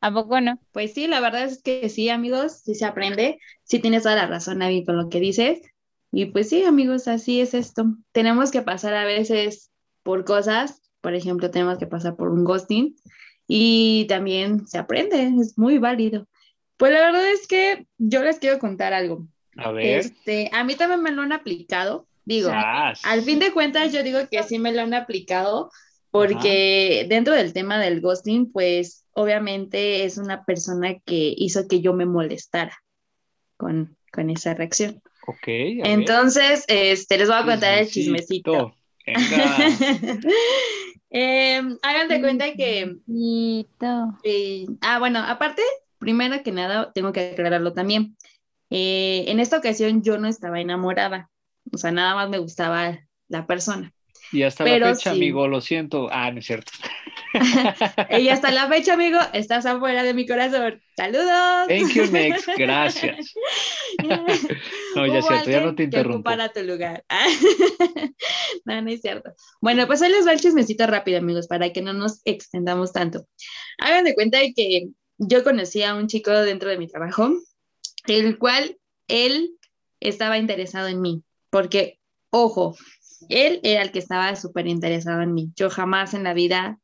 [0.00, 0.60] ¿A poco no?
[0.72, 3.38] Pues sí, la verdad es que sí, amigos, sí se aprende.
[3.62, 5.60] Sí tienes toda la razón, Abby, con lo que dices.
[6.14, 7.86] Y pues sí, amigos, así es esto.
[8.12, 9.72] Tenemos que pasar a veces
[10.04, 12.94] por cosas, por ejemplo, tenemos que pasar por un ghosting
[13.48, 16.28] y también se aprende, es muy válido.
[16.76, 19.26] Pues la verdad es que yo les quiero contar algo.
[19.56, 20.00] A ver.
[20.00, 23.00] Este, a mí también me lo han aplicado, digo, Sas.
[23.04, 25.70] al fin de cuentas yo digo que sí me lo han aplicado
[26.12, 31.92] porque dentro del tema del ghosting, pues obviamente es una persona que hizo que yo
[31.92, 32.76] me molestara
[33.56, 35.02] con, con esa reacción.
[35.26, 35.86] Ok, ver.
[35.86, 38.74] Entonces, este, les voy a contar el chismecito.
[41.16, 42.96] Em, hagan de cuenta que.
[44.24, 45.62] Eh, ah, bueno, aparte,
[45.98, 48.16] primero que nada, tengo que aclararlo también.
[48.68, 51.30] Eh, en esta ocasión yo no estaba enamorada,
[51.72, 53.93] o sea, nada más me gustaba la persona.
[54.34, 55.16] Y hasta Pero la fecha, sí.
[55.16, 56.08] amigo, lo siento.
[56.10, 56.72] Ah, no es cierto.
[58.18, 60.80] Y hasta la fecha, amigo, estás afuera de mi corazón.
[60.96, 61.68] ¡Saludos!
[61.68, 62.48] Thank you, next.
[62.58, 63.34] Gracias.
[64.96, 66.18] No, ya es cierto, ya no te interrumpo.
[66.18, 67.04] ocupara tu lugar.
[68.64, 69.34] No, no es cierto.
[69.60, 73.26] Bueno, pues ahí les va el chismecito rápido, amigos, para que no nos extendamos tanto.
[73.78, 77.32] Hagan de cuenta de que yo conocí a un chico dentro de mi trabajo,
[78.06, 79.56] el cual él
[80.00, 81.98] estaba interesado en mí, porque,
[82.30, 82.76] ojo,
[83.28, 85.52] él era el que estaba súper interesado en mí.
[85.56, 86.80] Yo jamás en la vida,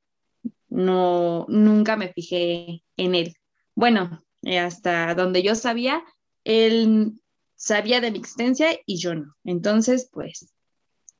[0.68, 3.35] no, nunca me fijé en él.
[3.74, 6.03] Bueno, eh, hasta donde yo sabía,
[6.44, 7.12] él
[7.57, 9.37] sabía de mi existencia y yo no.
[9.44, 10.53] Entonces, pues,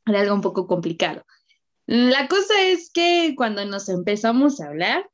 [0.06, 1.24] era algo un poco complicado.
[1.87, 5.11] La cosa es que cuando nos empezamos a hablar,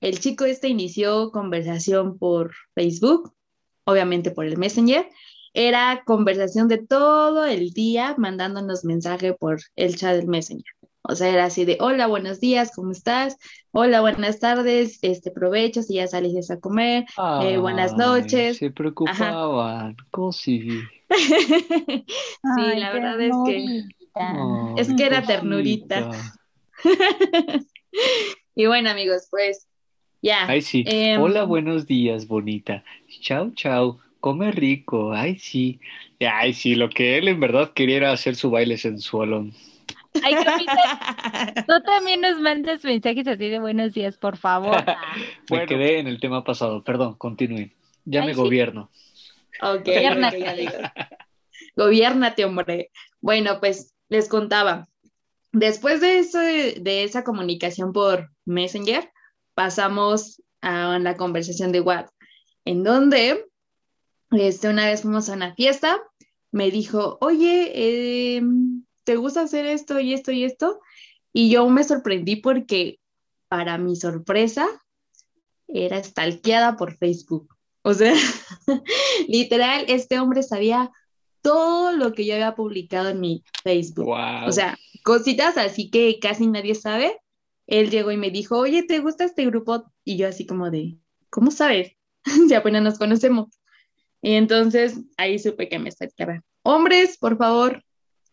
[0.00, 3.34] el chico este inició conversación por Facebook,
[3.84, 5.08] obviamente por el Messenger.
[5.54, 10.64] Era conversación de todo el día mandándonos mensaje por el chat del Messenger.
[11.02, 13.36] O sea, era así de, hola, buenos días, ¿cómo estás?
[13.72, 17.04] Hola, buenas tardes, este provecho, si ya saliste a comer.
[17.42, 18.58] Eh, buenas noches.
[18.58, 19.96] Se preocupaban.
[20.10, 20.60] Cosi.
[21.10, 22.04] sí,
[22.58, 23.84] Ay, la verdad es que...
[24.76, 25.26] Es que era cosita.
[25.26, 26.10] ternurita.
[28.54, 29.66] Y bueno, amigos, pues
[30.20, 30.46] ya.
[30.46, 30.84] Ay, sí.
[30.86, 32.84] Em, Hola, buenos días, bonita.
[33.22, 33.98] Chao, chao.
[34.22, 35.12] Come rico.
[35.12, 35.80] Ay, sí.
[36.20, 39.52] Ay, sí, lo que él en verdad quería era hacer su baile sensualón.
[40.22, 40.36] Ay,
[41.66, 44.76] tú también nos mandas mensajes así de buenos días, por favor.
[45.50, 46.84] Me quedé en el tema pasado.
[46.84, 47.72] Perdón, continúen.
[48.04, 48.40] Ya Ay, me sí.
[48.40, 48.90] gobierno.
[49.60, 50.74] Ok, amigos.
[51.74, 52.90] Gobiérnate, hombre.
[53.20, 54.88] Bueno, pues les contaba.
[55.50, 59.10] Después de, eso, de esa comunicación por Messenger,
[59.54, 62.14] pasamos a la conversación de WhatsApp,
[62.64, 63.51] en donde
[64.32, 66.00] este, una vez fuimos a una fiesta,
[66.50, 68.42] me dijo, oye, eh,
[69.04, 70.80] ¿te gusta hacer esto y esto y esto?
[71.32, 72.98] Y yo me sorprendí porque,
[73.48, 74.66] para mi sorpresa,
[75.68, 77.56] era stalkeada por Facebook.
[77.82, 78.14] O sea,
[79.28, 80.90] literal, este hombre sabía
[81.40, 84.06] todo lo que yo había publicado en mi Facebook.
[84.06, 84.48] Wow.
[84.48, 87.18] O sea, cositas así que casi nadie sabe.
[87.66, 89.84] Él llegó y me dijo, oye, ¿te gusta este grupo?
[90.04, 90.98] Y yo así como de,
[91.30, 91.96] ¿cómo sabes?
[92.48, 93.48] si apenas nos conocemos.
[94.22, 96.40] Y entonces ahí supe que me stalkeaba.
[96.62, 97.82] Hombres, por favor,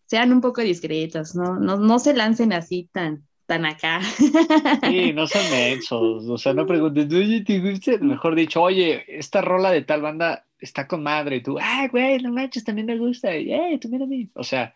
[0.06, 1.60] sean un poco discretos, ¿no?
[1.60, 4.00] No, no se lancen así tan, tan acá.
[4.02, 7.98] Sí, no son mensos, o sea, no preguntes, oye, ¿te gusta?
[8.00, 12.20] Mejor dicho, oye, esta rola de tal banda está con madre, y tú, ah, güey,
[12.22, 14.30] no manches, también me gusta, y, hey, tú mira a mí.
[14.36, 14.76] O sea,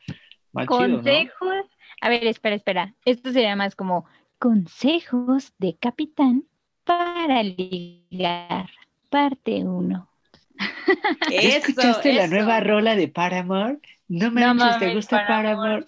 [0.52, 0.95] más chido, ¿no?
[0.97, 1.65] Consejos.
[2.02, 2.95] A ver, espera, espera.
[3.06, 4.06] Esto sería más como
[4.39, 6.43] consejos de capitán
[6.84, 8.69] para ligar,
[9.10, 10.12] parte 1.
[11.32, 13.78] ¿Ya ¿Escuchaste la nueva rola de Paramore?
[14.08, 15.86] No No manches, ¿te gusta Paramore?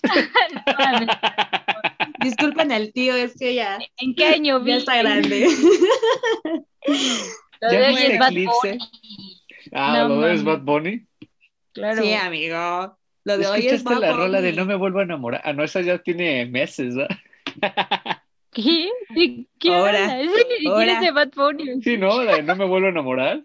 [0.66, 1.08] Paramore.
[2.20, 4.72] Disculpen al tío, es que ya, ¿En qué año vi?
[4.72, 5.48] ya está grande.
[7.62, 8.52] Lo ¿Ya de hoy es Bad Eclipse?
[8.64, 8.80] Bunny.
[9.74, 10.44] Ah, No ¿lo ves mames.
[10.44, 11.06] Bad Bunny?
[11.74, 12.02] Claro.
[12.04, 12.98] Sí, amigo.
[13.26, 14.58] Lo de hoy es ¿Escuchaste la Bad rola de Bunny.
[14.58, 15.42] No me vuelvo a enamorar?
[15.44, 17.18] Ah, no, esa ya tiene meses, ¿verdad?
[18.52, 18.90] ¿Qué?
[19.10, 20.22] ¿De qué Ahora?
[20.22, 20.32] Eso
[20.70, 20.94] ahora.
[20.94, 21.82] es de Bad Bunny.
[21.84, 22.24] Sí, ¿no?
[22.24, 23.42] La de No me vuelvo a enamorar.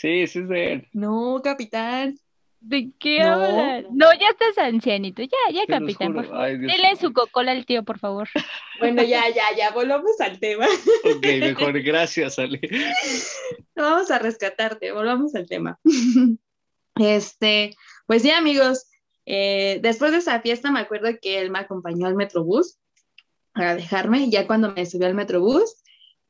[0.00, 0.88] Sí, sí es de él.
[0.92, 2.16] No, capitán.
[2.60, 3.32] ¿De qué No.
[3.32, 3.84] hablas?
[3.90, 5.22] No, ya estás ancianito.
[5.22, 6.40] Ya, ya, Te capitán, por favor.
[6.44, 6.70] Ay, mío.
[7.00, 8.28] su cocola al tío, por favor.
[8.80, 10.66] Bueno, ya, ya, ya, volvamos al tema.
[11.02, 12.60] Ok, mejor, gracias, Ale.
[13.74, 15.80] Vamos a rescatarte, volvamos al tema.
[16.96, 18.86] Este, pues sí, amigos,
[19.26, 22.78] eh, después de esa fiesta me acuerdo que él me acompañó al Metrobús
[23.52, 24.20] para dejarme.
[24.24, 25.76] y Ya cuando me subió al Metrobús,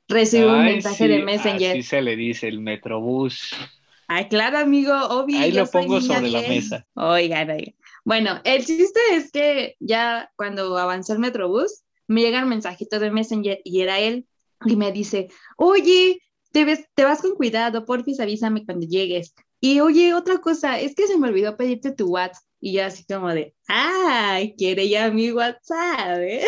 [0.08, 1.70] recibí un mensaje sí, de Messenger.
[1.72, 3.54] Así se le dice, el Metrobús.
[4.06, 5.38] Ay, claro, amigo, obvio.
[5.38, 6.86] Ahí lo pongo sobre la mesa.
[6.94, 7.74] Oigan, oigan.
[8.04, 13.10] Bueno, el chiste es que ya cuando avanzó el Metrobús, me llega un mensajito de
[13.10, 14.26] Messenger y era él
[14.64, 19.34] y me dice, oye, te, ves, te vas con cuidado, porfis, avísame cuando llegues.
[19.60, 22.42] Y oye, otra cosa, es que se me olvidó pedirte tu WhatsApp.
[22.60, 26.42] Y yo así como de, ay, quiere ya mi WhatsApp, ¿eh?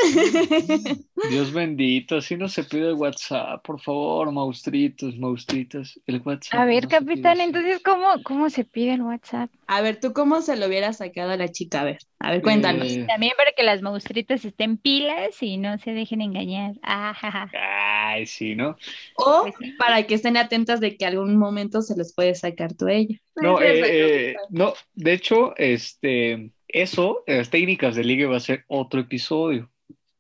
[1.29, 6.61] Dios bendito, así no se pide el WhatsApp, por favor, maustritos, maustritos, el WhatsApp.
[6.61, 9.51] A ver, no capitán, entonces, ¿cómo, cómo se pide el WhatsApp?
[9.67, 11.83] A ver, ¿tú cómo se lo hubieras sacado a la chica?
[11.83, 12.89] A ver, a ver, cuéntanos.
[12.91, 16.73] Eh, También para que las monstruitas estén pilas y no se dejen engañar.
[16.83, 17.51] Ah, ja, ja.
[17.53, 18.77] Ay, sí, ¿no?
[19.17, 22.87] O Pues para que estén atentas de que algún momento se los puede sacar tú
[22.87, 23.17] a ella.
[23.37, 28.41] No, Pues, eh, eh, no, de hecho, este, eso, las técnicas de ligue va a
[28.41, 29.71] ser otro episodio.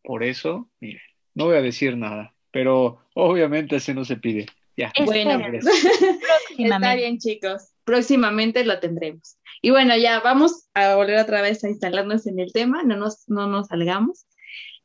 [0.02, 1.00] Por eso, mire,
[1.34, 4.46] no voy a decir nada, pero obviamente así no se pide.
[4.76, 4.92] Ya.
[5.04, 5.66] Bueno, Gracias.
[5.84, 6.18] Está
[6.56, 6.96] próximamente.
[6.96, 7.68] bien, chicos.
[7.84, 9.36] Próximamente lo tendremos.
[9.62, 13.28] Y bueno, ya vamos a volver otra vez a instalarnos en el tema, no nos,
[13.28, 14.26] no nos salgamos,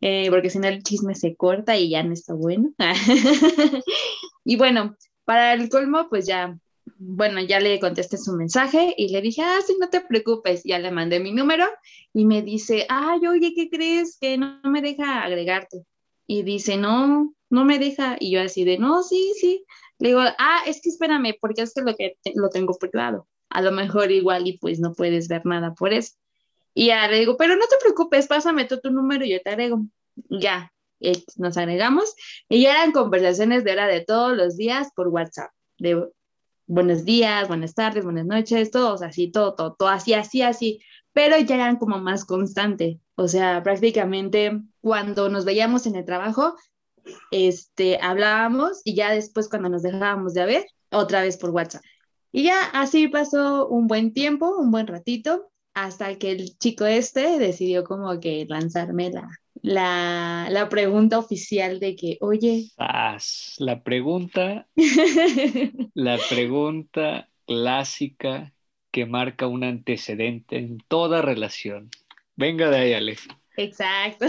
[0.02, 2.74] eh, porque si no el chisme se corta y ya no está bueno.
[4.44, 6.58] y bueno, para el colmo, pues ya,
[6.98, 10.80] bueno, ya le contesté su mensaje y le dije, ah, sí, no te preocupes, ya
[10.80, 11.66] le mandé mi número
[12.14, 14.18] y me dice, ay, oye, ¿qué crees?
[14.20, 15.84] Que no me deja agregarte.
[16.28, 18.16] Y dice, no, no me deja.
[18.20, 19.66] Y yo así de, no, sí, sí.
[20.00, 23.28] Le digo, ah, es que espérame, porque es que lo, que te- lo tengo privado.
[23.50, 26.14] A lo mejor igual y pues no puedes ver nada por eso.
[26.74, 29.50] Y ya le digo, pero no te preocupes, pásame tú tu número y yo te
[29.52, 29.86] agrego.
[30.30, 32.16] Ya, eh, nos agregamos.
[32.50, 35.52] Y ya eran conversaciones de hora de todos los días por WhatsApp.
[35.78, 36.06] De
[36.68, 40.80] buenos días, buenas tardes, buenas noches, todos así, todo, todo, todo así, así, así.
[41.14, 43.00] Pero ya eran como más constante.
[43.16, 46.56] O sea, prácticamente cuando nos veíamos en el trabajo,
[47.32, 51.84] este, hablábamos y ya después cuando nos dejábamos de ver, otra vez por WhatsApp.
[52.32, 57.40] Y ya así pasó un buen tiempo, un buen ratito, hasta que el chico este
[57.40, 59.30] decidió como que lanzarme la,
[59.66, 62.68] la, la pregunta oficial de que, oye,
[63.58, 64.68] La pregunta,
[65.96, 68.54] la pregunta clásica
[68.92, 71.90] que marca un antecedente en toda relación.
[72.36, 73.18] Venga de ahí, Ale.
[73.58, 74.26] exacto,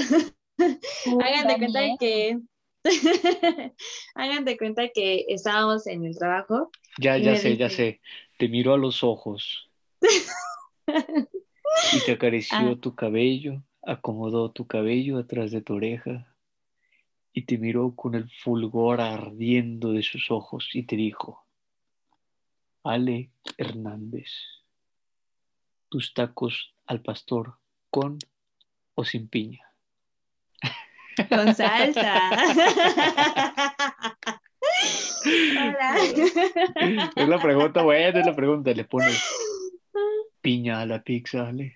[1.21, 2.39] hagan de cuenta que...
[4.15, 6.71] Hagan de cuenta que estábamos en el trabajo
[7.01, 8.01] Ya, ya sé, ya sé.
[8.39, 9.69] Te miró a los ojos
[10.87, 12.77] y te acarició Ah.
[12.81, 16.27] tu cabello, acomodó tu cabello atrás de tu oreja
[17.33, 21.47] y te miró con el fulgor ardiendo de sus ojos y te dijo,
[22.83, 24.31] Ale Hernández,
[25.89, 27.55] tus tacos al pastor
[27.91, 28.19] con
[28.95, 29.63] o sin piña.
[31.29, 32.31] con salsa.
[35.27, 35.97] Hola.
[37.17, 38.73] Es la pregunta, buena, es la pregunta.
[38.73, 39.23] Le pones
[40.41, 41.76] piña a la pizza, Ale.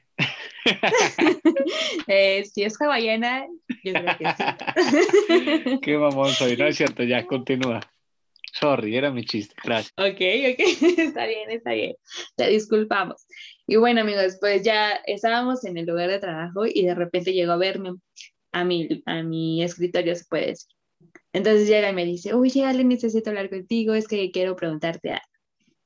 [2.06, 3.46] Eh, si es hawaiana,
[3.84, 5.80] yo creo que sí.
[5.82, 7.80] Qué mamón soy, no es cierto, ya continúa.
[8.52, 9.92] Sorry, era mi chiste, gracias.
[9.96, 10.58] Ok, ok,
[10.98, 11.94] está bien, está bien.
[12.36, 13.26] Te disculpamos.
[13.66, 17.52] Y bueno, amigos, pues ya estábamos en el lugar de trabajo y de repente llegó
[17.52, 17.94] a verme
[18.52, 20.74] a mi, a mi escritorio, se puede decir.
[21.32, 25.24] Entonces llega y me dice, oye, Ale, necesito hablar contigo, es que quiero preguntarte algo.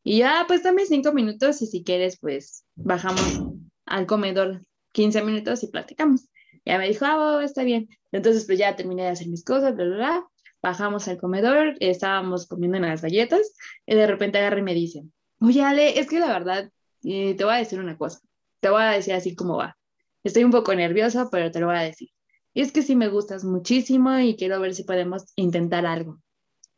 [0.03, 3.55] Y ya, pues dame cinco minutos y si quieres, pues bajamos
[3.87, 6.29] al comedor 15 minutos y platicamos.
[6.65, 7.89] Ya me dijo, ah, está bien.
[8.13, 10.27] Entonces, pues ya terminé de hacer mis cosas, bla, bla, bla.
[10.63, 15.03] Bajamos al comedor, estábamos comiendo unas galletas, y de repente agarra y me dice,
[15.41, 16.71] oye, Ale, es que la verdad,
[17.03, 18.21] eh, te voy a decir una cosa.
[18.61, 19.77] Te voy a decir así como va.
[20.23, 22.09] Estoy un poco nerviosa, pero te lo voy a decir.
[22.55, 26.19] Y es que sí me gustas muchísimo y quiero ver si podemos intentar algo.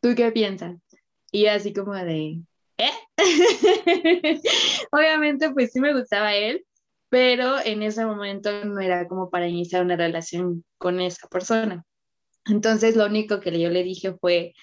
[0.01, 0.75] ¿Tú qué piensas?
[1.31, 2.41] Y así como de,
[2.77, 2.91] ¿eh?
[4.91, 6.65] Obviamente, pues sí me gustaba él,
[7.09, 11.83] pero en ese momento no era como para iniciar una relación con esa persona.
[12.45, 14.53] Entonces lo único que yo le dije fue,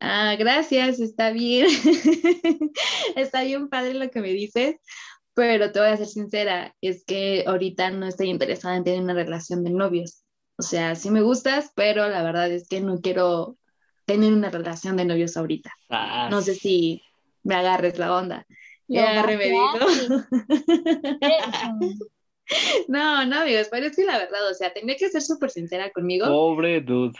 [0.00, 1.66] ah, gracias, está bien,
[3.16, 4.76] está bien padre lo que me dices,
[5.34, 9.14] pero te voy a ser sincera, es que ahorita no estoy interesada en tener una
[9.14, 10.24] relación de novios.
[10.58, 13.56] O sea, sí me gustas, pero la verdad es que no quiero
[14.04, 15.72] tener una relación de novios ahorita.
[16.30, 17.02] No sé si
[17.42, 18.46] me agarres la onda.
[18.92, 19.58] Ya remedito.
[22.88, 25.90] No, no, amigos, pero es que la verdad, o sea, tenía que ser súper sincera
[25.90, 26.26] conmigo.
[26.26, 27.18] Pobre dude.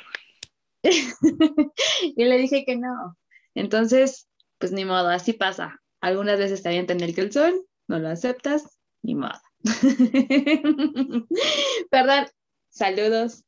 [0.82, 3.16] y le dije que no.
[3.54, 5.80] Entonces, pues ni modo, así pasa.
[6.02, 9.40] Algunas veces está bien tener que el sol, no lo aceptas, ni modo.
[11.90, 12.26] Perdón,
[12.68, 13.44] saludos.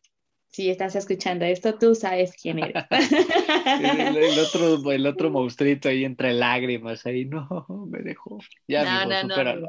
[0.55, 2.85] Si estás escuchando esto, tú sabes quién eres.
[3.81, 8.39] el, otro, el otro monstruito ahí entre lágrimas, ahí no, me dejó.
[8.69, 9.67] Ya, no, no, no,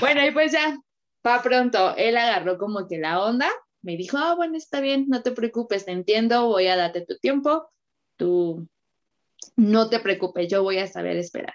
[0.00, 0.76] Bueno, y pues ya,
[1.22, 3.48] para pronto, él agarró como que la onda,
[3.82, 7.16] me dijo, ah, bueno, está bien, no te preocupes, te entiendo, voy a darte tu
[7.18, 7.70] tiempo,
[8.16, 8.66] tú
[9.54, 11.54] no te preocupes, yo voy a saber esperar.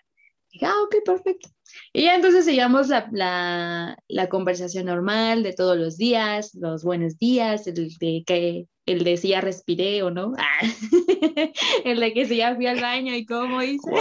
[0.49, 1.49] Dije, ah, ok, perfecto.
[1.93, 3.97] Y ya entonces seguimos la,
[4.29, 9.29] conversación normal de todos los días, los buenos días, el de que el de si
[9.29, 10.33] ya respiré o no,
[11.85, 13.91] el de que si ya fui al baño y cómo hice.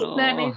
[0.00, 0.16] No.
[0.16, 0.54] no,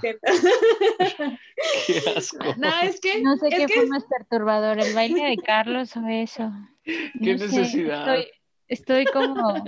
[1.86, 2.44] Qué asco.
[2.56, 3.20] No, es que.
[3.22, 6.50] No sé qué que fue más perturbador, el baile de Carlos o eso.
[6.84, 8.16] Qué necesidad.
[8.16, 8.30] estoy,
[8.68, 9.64] estoy como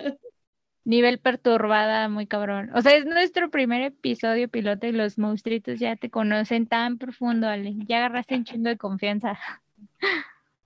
[0.84, 2.70] nivel perturbada, muy cabrón.
[2.74, 7.48] O sea, es nuestro primer episodio piloto y los monstruitos ya te conocen tan profundo,
[7.48, 7.74] Ale.
[7.86, 9.38] Ya agarraste un chingo de confianza.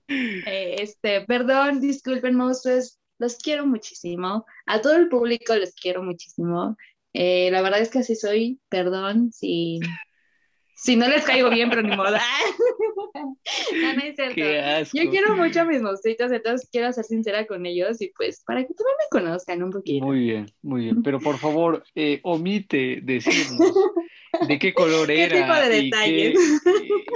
[0.07, 4.45] Este, perdón, disculpen, monstruos, los quiero muchísimo.
[4.65, 6.75] A todo el público los quiero muchísimo.
[7.13, 9.79] Eh, la verdad es que así soy, perdón si
[10.81, 12.11] si no les caigo bien, pero ni modo.
[13.13, 14.97] no, no es cierto.
[14.97, 18.61] Yo quiero mucho a mis monstruitos, entonces quiero ser sincera con ellos y pues para
[18.61, 20.05] que también me conozcan un poquito.
[20.05, 21.03] Muy bien, muy bien.
[21.03, 23.73] Pero por favor, eh, omite decirnos
[24.47, 25.35] de qué color era.
[25.35, 26.39] ¿Qué tipo de detalles?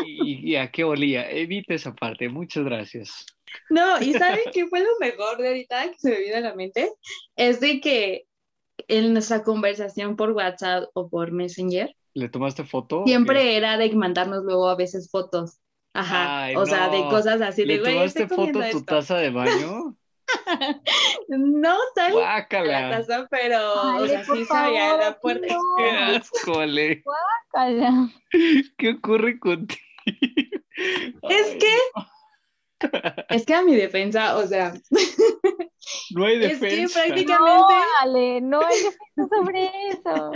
[0.05, 1.29] Y, a qué olía.
[1.29, 2.27] Evite esa parte.
[2.27, 3.25] Muchas gracias.
[3.69, 6.55] No, y ¿saben qué fue lo mejor de ahorita que se me vino a la
[6.55, 6.91] mente?
[7.35, 8.25] Es de que
[8.87, 13.03] en nuestra conversación por WhatsApp o por Messenger, ¿Le tomaste foto?
[13.05, 15.59] Siempre era de mandarnos luego a veces fotos.
[15.95, 16.49] Ajá.
[16.57, 19.95] o sea, de cosas así ¿Le de, tomaste foto tu taza de baño?
[21.27, 22.89] no tal Guácala.
[22.89, 25.47] la taza, pero o sea, sí sabía la puerta.
[25.77, 27.03] Qué asco, Ale.
[27.03, 28.09] Guácala.
[28.77, 29.81] ¿Qué ocurre contigo?
[31.29, 31.75] Es que
[33.29, 34.73] es que a mi defensa, o sea.
[36.11, 36.67] No hay defensa.
[36.67, 37.73] Es que prácticamente.
[38.41, 40.31] No, no hay defensa sobre eso.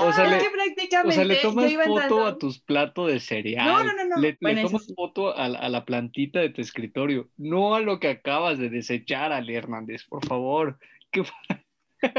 [0.00, 1.08] O sea, es que prácticamente.
[1.08, 3.66] O sea, le tomas foto a tus platos de cereal.
[3.66, 4.04] No, no, no.
[4.04, 4.16] no.
[4.20, 7.28] Le, tomas foto a, a, la plantita de tu escritorio.
[7.36, 10.78] No a lo que acabas de desechar, Ale Hernández, por favor.
[11.10, 11.22] ¿Qué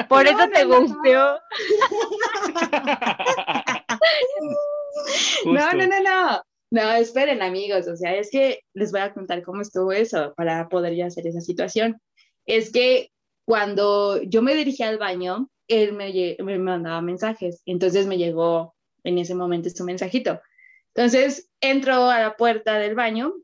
[0.08, 1.04] Por eso te gustó.
[5.46, 6.42] no, no, no, no.
[6.74, 10.70] No, esperen amigos, o sea, es que les voy a contar cómo estuvo eso para
[10.70, 12.02] poder ya hacer esa situación.
[12.48, 13.12] Es que
[13.46, 19.20] cuando yo me dirigí al baño, él me, me mandaba mensajes, entonces me llegó en
[19.20, 20.42] ese momento su mensajito.
[20.96, 23.36] Entonces entro a la puerta del baño,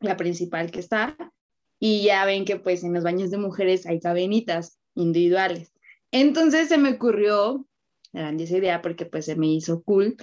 [0.00, 1.16] la principal que está,
[1.80, 5.72] y ya ven que pues en los baños de mujeres hay cabinitas individuales.
[6.10, 7.64] Entonces se me ocurrió,
[8.12, 10.18] grande esa idea porque pues se me hizo cool,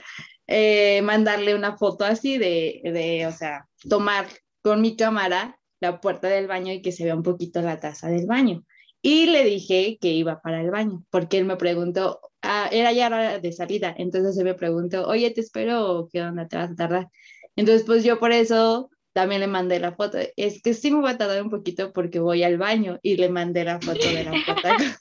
[0.48, 4.28] eh, mandarle una foto así de, de, o sea, tomar
[4.62, 8.08] con mi cámara la puerta del baño y que se vea un poquito la taza
[8.08, 8.64] del baño.
[9.02, 13.08] Y le dije que iba para el baño, porque él me preguntó, ah, era ya
[13.08, 16.48] hora de salida, entonces él me preguntó, oye, te espero, ¿qué onda?
[16.48, 17.10] ¿Te vas a tardar?
[17.58, 20.18] Entonces, pues yo por eso también le mandé la foto.
[20.38, 23.30] Es que sí me voy a tardar un poquito porque voy al baño y le
[23.30, 24.32] mandé la foto de la
[24.62, 25.00] taza.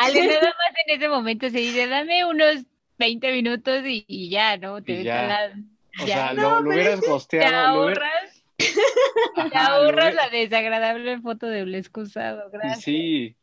[0.00, 2.64] Ale, nada más en ese momento se dice, dame unos
[2.98, 4.82] 20 minutos y, ya, ¿no?
[4.82, 5.52] Te ya.
[6.00, 7.48] O sea, lo, hubieras gosteado.
[7.48, 12.82] Te ahorras, te ahorras la desagradable foto del excusado, gracias.
[12.82, 13.36] Sí,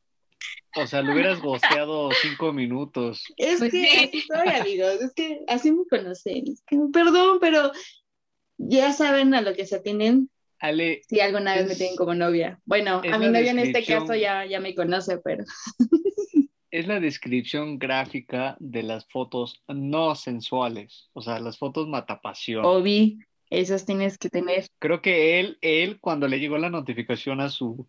[0.76, 3.26] o sea, lo hubieras gosteado cinco minutos.
[3.38, 6.48] Es pues que así soy, amigos, es que así me conocen.
[6.48, 7.72] Es que, perdón, pero
[8.58, 10.30] ya saben a lo que se atienden.
[10.60, 12.60] Ale, Si alguna vez me Es- tienen como novia.
[12.66, 15.44] Bueno, a mi la novio en este caso ya, ya me conoce, pero
[16.72, 22.66] es la descripción gráfica de las fotos no sensuales, o sea, las fotos matapasión.
[22.66, 23.20] Obi,
[23.50, 24.66] esos tienes que tener.
[24.80, 27.88] Creo que él, él cuando le llegó la notificación a su,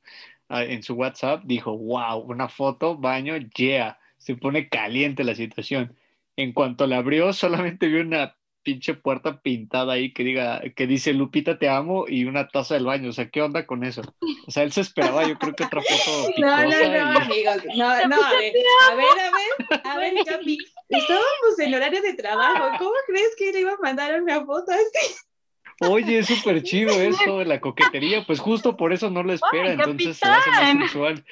[0.48, 5.96] a- en su WhatsApp, dijo, wow, una foto, baño, yeah, se pone caliente la situación.
[6.36, 11.12] En cuanto la abrió, solamente vio una pinche puerta pintada ahí que diga, que dice
[11.12, 13.10] Lupita te amo y una taza del baño.
[13.10, 14.02] O sea, ¿qué onda con eso?
[14.46, 17.56] O sea, él se esperaba, yo creo que otra foto No, no, no, y- amigos.
[17.76, 18.54] No, no, a ver,
[18.90, 20.58] a ver, a ver, a ver, Capi.
[20.88, 22.70] Estábamos en horario de trabajo.
[22.78, 25.14] ¿Cómo crees que le iba a mandar una foto así?
[25.80, 29.72] Oye, es súper chido eso de la coquetería, pues justo por eso no lo espera,
[29.72, 31.24] entonces se hace más sensual.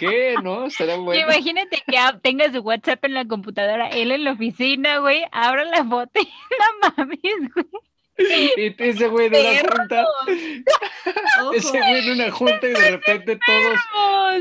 [0.00, 0.34] ¿Qué?
[0.42, 0.64] ¿No?
[0.64, 1.20] Estaría bueno.
[1.20, 5.84] Imagínate que tenga su WhatsApp en la computadora, él en la oficina, güey, abra la
[5.84, 6.24] foto y
[6.58, 7.66] no mames, güey.
[8.18, 10.06] Y ese güey de una junta,
[11.54, 13.80] ese güey de una junta y de repente todos,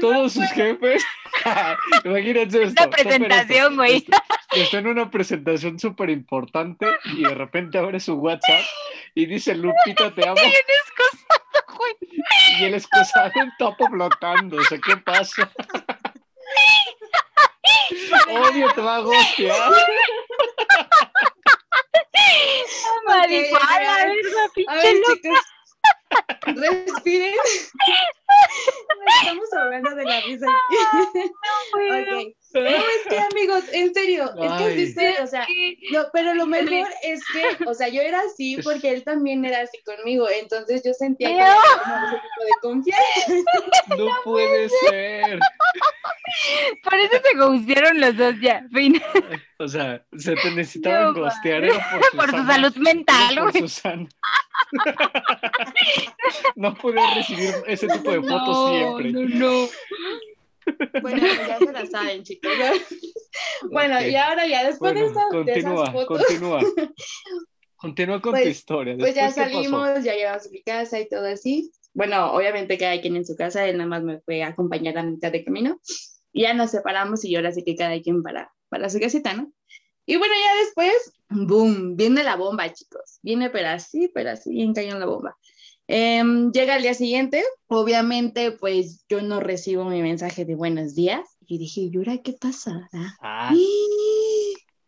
[0.02, 1.04] todos sus jefes,
[2.04, 2.84] imagínense esto.
[2.84, 3.98] Una presentación, güey.
[3.98, 8.64] Está, está en una presentación súper importante y de repente abre su WhatsApp
[9.16, 10.42] y dice, Lupita, te amo.
[12.60, 15.50] Y el excusado en topo flotando, o sea, ¿qué pasa?
[18.30, 19.72] Odio te va a gostear.
[23.08, 25.40] Marihuana, a ver, verga, A ver, chicos.
[26.46, 27.34] Respiren.
[29.22, 30.76] Estamos hablando de la risa aquí.
[31.74, 32.02] güey.
[32.02, 32.36] Ok.
[32.54, 32.74] No, es
[33.10, 34.88] que amigos, en serio, es que Ay.
[34.88, 35.45] sí, sí, o sea,
[35.91, 39.62] no, pero lo mejor es que, o sea, yo era así porque él también era
[39.62, 41.45] así conmigo, entonces yo sentía que No.
[41.84, 43.06] como ese tipo de confianza.
[43.97, 45.39] No puede ser.
[46.84, 49.02] Por eso se gustearon los dos ya, fin.
[49.58, 53.52] O sea, se te necesitaban No, gostear, era por su, Por su salud mental, por
[53.52, 53.62] güey.
[53.64, 54.08] Susana.
[56.56, 59.12] no podía recibir ese tipo de fotos siempre.
[59.12, 59.22] No,
[59.64, 59.68] no.
[61.02, 62.52] Bueno, pues ya se la saben, chicos.
[63.72, 64.06] Bueno, Ok.
[64.08, 66.60] y ahora ya después Bueno, de, esas, de continúa, esas fotos, continúa.
[67.76, 68.96] Continúa con Pues- tu historia.
[68.98, 69.70] pues ya Después, ¿qué pasó?
[69.72, 71.72] salimos, ya llegamos a mi casa y todo así.
[71.94, 75.04] Bueno, obviamente cada quien en su casa, él nada más me fue a acompañar a
[75.04, 75.80] mitad de camino.
[76.34, 79.52] Y ya nos separamos y ahora sí que cada quien para, para su casita, ¿no?
[80.06, 83.20] Y bueno, ya después, boom, viene la bomba, chicos.
[83.22, 85.38] Viene pero así, pero así, bien cayó la bomba.
[85.92, 91.22] Em, llega el día siguiente, obviamente, pues yo no recibo mi mensaje de buenos días.
[91.48, 93.18] Y dije, ¿y ahora qué pasará?
[93.20, 93.52] Ah,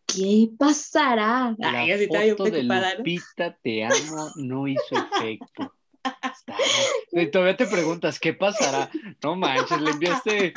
[0.06, 1.56] ¿Qué pasará?
[1.58, 2.62] la Ay, así foto de.
[2.62, 5.74] Lupita te amo no hizo efecto.
[7.12, 8.90] Y todavía te preguntas, ¿qué pasará?
[9.22, 10.52] No manches, le enviaste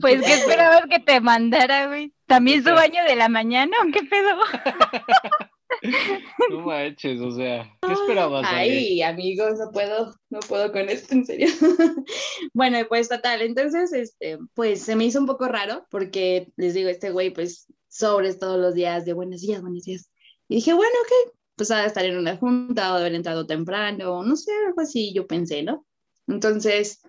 [0.00, 2.12] Pues, ¿qué esperabas que te mandara, güey?
[2.26, 4.38] ¿También su baño de la mañana o qué pedo?
[6.50, 8.46] No manches, o sea, ¿qué esperabas?
[8.46, 8.58] Ale?
[8.58, 11.48] Ay, amigos, no puedo, no puedo con esto, en serio.
[12.54, 16.88] bueno, pues total, entonces, este, pues se me hizo un poco raro porque les digo,
[16.88, 20.10] este güey, pues sobres todos los días de buenos días, buenos días.
[20.48, 23.46] Y dije, bueno, ok, pues ha de estar en una junta o de haber entrado
[23.46, 25.86] temprano, no sé, algo así, yo pensé, ¿no?
[26.26, 27.00] Entonces,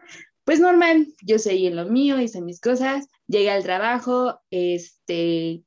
[0.43, 5.63] pues normal, yo seguí en lo mío, hice mis cosas, llegué al trabajo, este,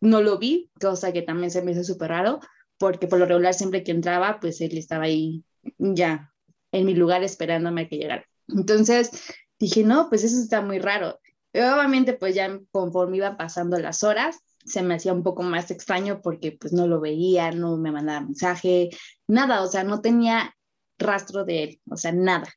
[0.00, 2.40] no lo vi, cosa que también se me hizo súper raro,
[2.78, 5.44] porque por lo regular siempre que entraba, pues él estaba ahí
[5.78, 6.32] ya
[6.72, 8.24] en mi lugar esperándome a que llegara.
[8.48, 9.10] Entonces
[9.58, 11.18] dije, no, pues eso está muy raro.
[11.52, 15.70] Y obviamente, pues ya conforme iban pasando las horas, se me hacía un poco más
[15.70, 18.90] extraño porque pues no lo veía, no me mandaba mensaje,
[19.26, 20.54] nada, o sea, no tenía
[20.98, 22.48] rastro de él, o sea, nada.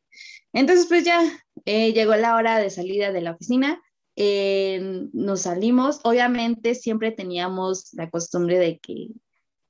[0.53, 1.21] Entonces, pues ya
[1.65, 3.81] eh, llegó la hora de salida de la oficina,
[4.15, 9.07] eh, nos salimos, obviamente siempre teníamos la costumbre de que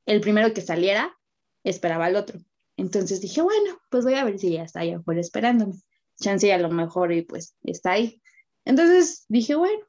[0.06, 1.16] el primero que saliera
[1.64, 2.40] esperaba al otro.
[2.78, 5.76] Entonces dije, bueno, pues voy a ver si ya está allá afuera esperándome.
[6.20, 8.22] Chance a lo mejor y pues está ahí.
[8.66, 9.84] Entonces dije, bueno,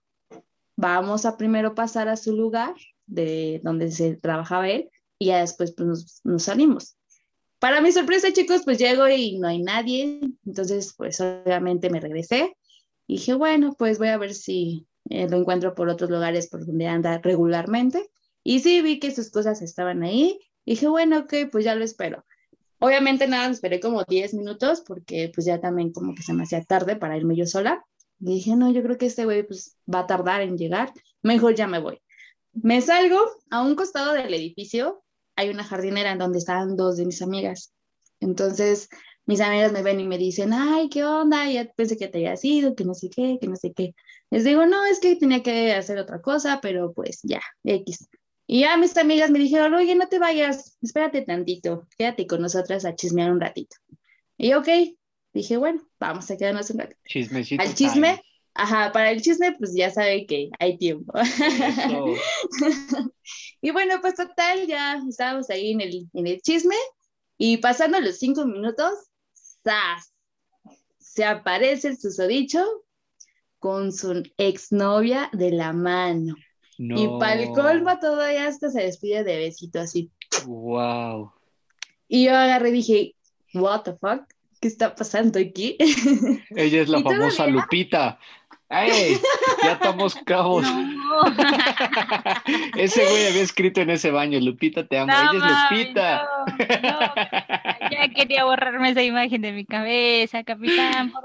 [0.76, 2.74] vamos a primero pasar a su lugar
[3.06, 6.96] de donde se trabajaba él y ya después pues nos, nos salimos.
[7.58, 10.20] Para mi sorpresa, chicos, pues llego y no hay nadie.
[10.44, 12.56] Entonces, pues obviamente me regresé.
[13.06, 16.66] Y dije, bueno, pues voy a ver si eh, lo encuentro por otros lugares por
[16.66, 18.10] donde anda regularmente.
[18.44, 20.40] Y sí, vi que sus cosas estaban ahí.
[20.64, 22.24] Y dije, bueno, ok, pues ya lo espero.
[22.78, 26.62] Obviamente nada, esperé como 10 minutos porque pues ya también como que se me hacía
[26.64, 27.84] tarde para irme yo sola.
[28.18, 30.92] Dije, no, yo creo que este güey pues va a tardar en llegar.
[31.22, 32.00] Mejor ya me voy.
[32.52, 33.18] Me salgo
[33.50, 35.02] a un costado del edificio.
[35.36, 37.72] Hay una jardinera en donde estaban dos de mis amigas.
[38.20, 38.88] Entonces,
[39.26, 41.50] mis amigas me ven y me dicen, ay, ¿qué onda?
[41.50, 43.94] Ya pensé que te habías ido, que no sé qué, que no sé qué.
[44.30, 48.08] Les digo, no, es que tenía que hacer otra cosa, pero pues ya, X.
[48.46, 52.84] Y ya mis amigas me dijeron, oye, no te vayas, espérate tantito, quédate con nosotras
[52.84, 53.76] a chismear un ratito.
[54.36, 54.68] Y ok,
[55.32, 56.96] dije, bueno, vamos a quedarnos un rato.
[57.06, 57.62] Chismecito.
[57.62, 58.22] Al chisme, time.
[58.54, 61.12] ajá, para el chisme, pues ya sabe que hay tiempo.
[63.64, 66.74] Y bueno, pues total, ya estábamos ahí en el, en el chisme
[67.38, 68.92] y pasando los cinco minutos,
[69.62, 70.12] ¡zas!
[70.98, 72.64] Se aparece el susodicho
[73.58, 76.34] con su exnovia de la mano.
[76.78, 76.98] No.
[76.98, 80.10] Y para el colmo todavía hasta se despide de besito así.
[80.46, 81.32] Wow.
[82.08, 83.14] Y yo agarré y dije,
[83.54, 84.22] what the fuck,
[84.60, 85.76] ¿qué está pasando aquí?
[86.50, 88.18] Ella es la famosa Lupita.
[88.72, 89.18] ¡Ey!
[89.62, 90.64] Ya estamos cabos.
[90.64, 91.22] No.
[92.76, 95.12] Ese güey había escrito en ese baño, Lupita, te amo.
[95.12, 96.28] No, Ella es Lupita.
[96.82, 97.12] no, no.
[97.90, 101.22] Ya quería borrarme esa imagen de mi cabeza, capitán, por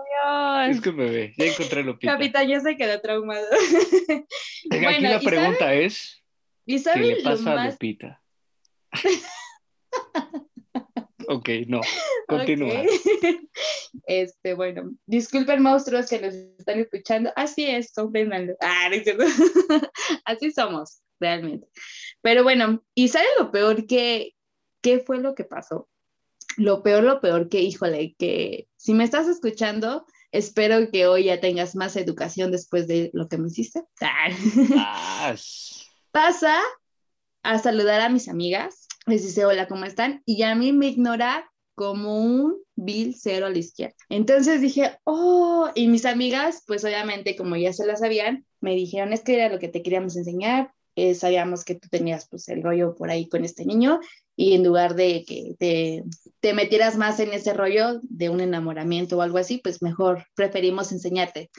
[0.69, 0.81] Es Dios.
[0.83, 2.13] que bebé, ya encontré a Lupita.
[2.13, 3.45] Capitán ya se quedó traumado.
[4.69, 6.21] Aquí Bueno, la ¿y pregunta es,
[6.65, 8.21] ¿Y ¿qué le pasa a Lupita?
[11.27, 11.81] ok, no,
[12.27, 12.83] continúa.
[14.05, 17.31] Este, bueno, disculpen monstruos que nos están escuchando.
[17.35, 18.55] Así es, compréndanlo.
[18.61, 19.25] Ah, no.
[20.25, 21.67] Así somos, realmente.
[22.21, 24.35] Pero bueno, ¿y saben lo peor que,
[24.81, 25.89] qué fue lo que pasó?
[26.57, 31.39] Lo peor, lo peor que, híjole, que si me estás escuchando, espero que hoy ya
[31.39, 33.83] tengas más educación después de lo que me hiciste.
[34.01, 35.35] Ah.
[36.11, 36.61] Pasa
[37.43, 40.21] a saludar a mis amigas, les dice hola, ¿cómo están?
[40.25, 43.95] Y a mí me ignora como un bill cero a la izquierda.
[44.09, 49.13] Entonces dije, oh, y mis amigas, pues obviamente como ya se la sabían, me dijeron,
[49.13, 52.63] es que era lo que te queríamos enseñar, eh, sabíamos que tú tenías pues el
[52.63, 53.99] rollo por ahí con este niño
[54.35, 56.03] y en lugar de que te,
[56.39, 60.91] te metieras más en ese rollo de un enamoramiento o algo así, pues mejor preferimos
[60.91, 61.49] enseñarte.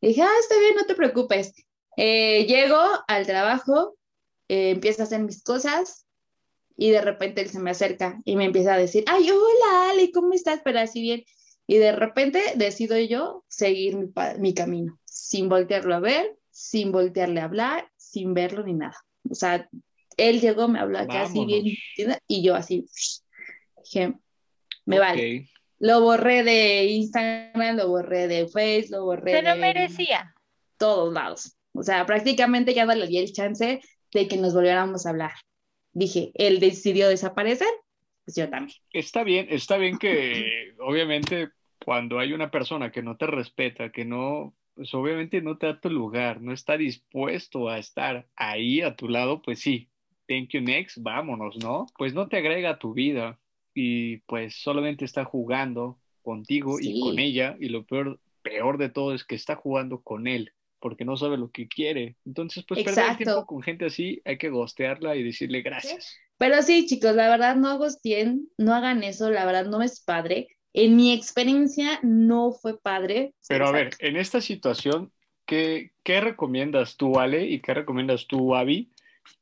[0.00, 1.52] Y dije, ah, está bien, no te preocupes.
[1.96, 2.78] Eh, llego
[3.08, 3.96] al trabajo,
[4.48, 6.05] eh, empiezo a hacer mis cosas
[6.76, 10.10] y de repente él se me acerca y me empieza a decir, ay, hola Ale,
[10.12, 10.60] ¿cómo estás?
[10.64, 11.24] Pero así bien.
[11.66, 14.08] Y de repente decido yo seguir mi,
[14.38, 18.96] mi camino, sin voltearlo a ver, sin voltearle a hablar, sin verlo ni nada.
[19.28, 19.68] O sea,
[20.16, 21.64] él llegó, me habló acá así bien
[22.28, 22.86] y yo así,
[23.84, 24.14] dije,
[24.84, 25.00] me ok.
[25.00, 25.50] vale.
[25.78, 30.34] Lo borré de Instagram, lo borré de Facebook, lo borré Se lo de merecía.
[30.78, 31.56] todos lados.
[31.72, 33.80] O sea, prácticamente ya no le di el chance
[34.12, 35.32] de que nos volviéramos a hablar.
[35.96, 37.70] Dije, él decidió desaparecer,
[38.26, 38.76] pues yo también.
[38.92, 41.48] Está bien, está bien que obviamente
[41.82, 45.80] cuando hay una persona que no te respeta, que no, pues obviamente no te da
[45.80, 49.88] tu lugar, no está dispuesto a estar ahí a tu lado, pues sí,
[50.28, 51.86] thank you next, vámonos, ¿no?
[51.96, 53.40] Pues no te agrega a tu vida
[53.72, 59.14] y pues solamente está jugando contigo y con ella y lo peor, peor de todo
[59.14, 62.16] es que está jugando con él porque no sabe lo que quiere.
[62.24, 63.24] Entonces, pues perder el Exacto.
[63.24, 66.16] tiempo con gente así, hay que gostearla y decirle gracias.
[66.38, 70.48] Pero sí, chicos, la verdad no gostien, no hagan eso, la verdad no es padre.
[70.72, 73.32] En mi experiencia no fue padre.
[73.48, 74.06] Pero a ver, Exacto.
[74.06, 75.12] en esta situación,
[75.46, 78.92] ¿qué, qué recomiendas tú, Ale, y qué recomiendas tú, Abby,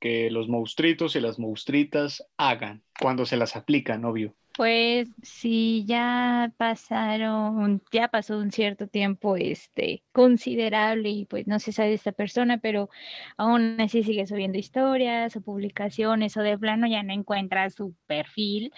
[0.00, 4.36] que los monstruitos y las monstruitas hagan cuando se las aplican, obvio?
[4.56, 11.72] Pues si ya pasaron, ya pasó un cierto tiempo este considerable y pues no se
[11.72, 12.88] sabe de esta persona, pero
[13.36, 18.72] aún así sigue subiendo historias o publicaciones o de plano ya no encuentra su perfil,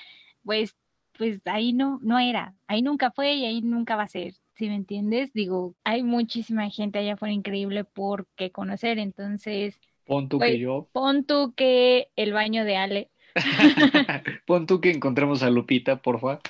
[0.45, 0.77] pues
[1.19, 4.33] pues ahí no no era, ahí nunca fue y ahí nunca va a ser.
[4.55, 5.33] ¿Sí me entiendes?
[5.35, 10.75] Digo, hay muchísima gente allá afuera increíble por qué conocer, entonces Pon tú que yo,
[10.93, 13.11] pon tú que el baño de Ale
[14.47, 16.41] pon tú que encontremos a Lupita, porfa.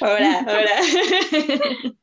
[0.00, 0.70] Ahora, ahora.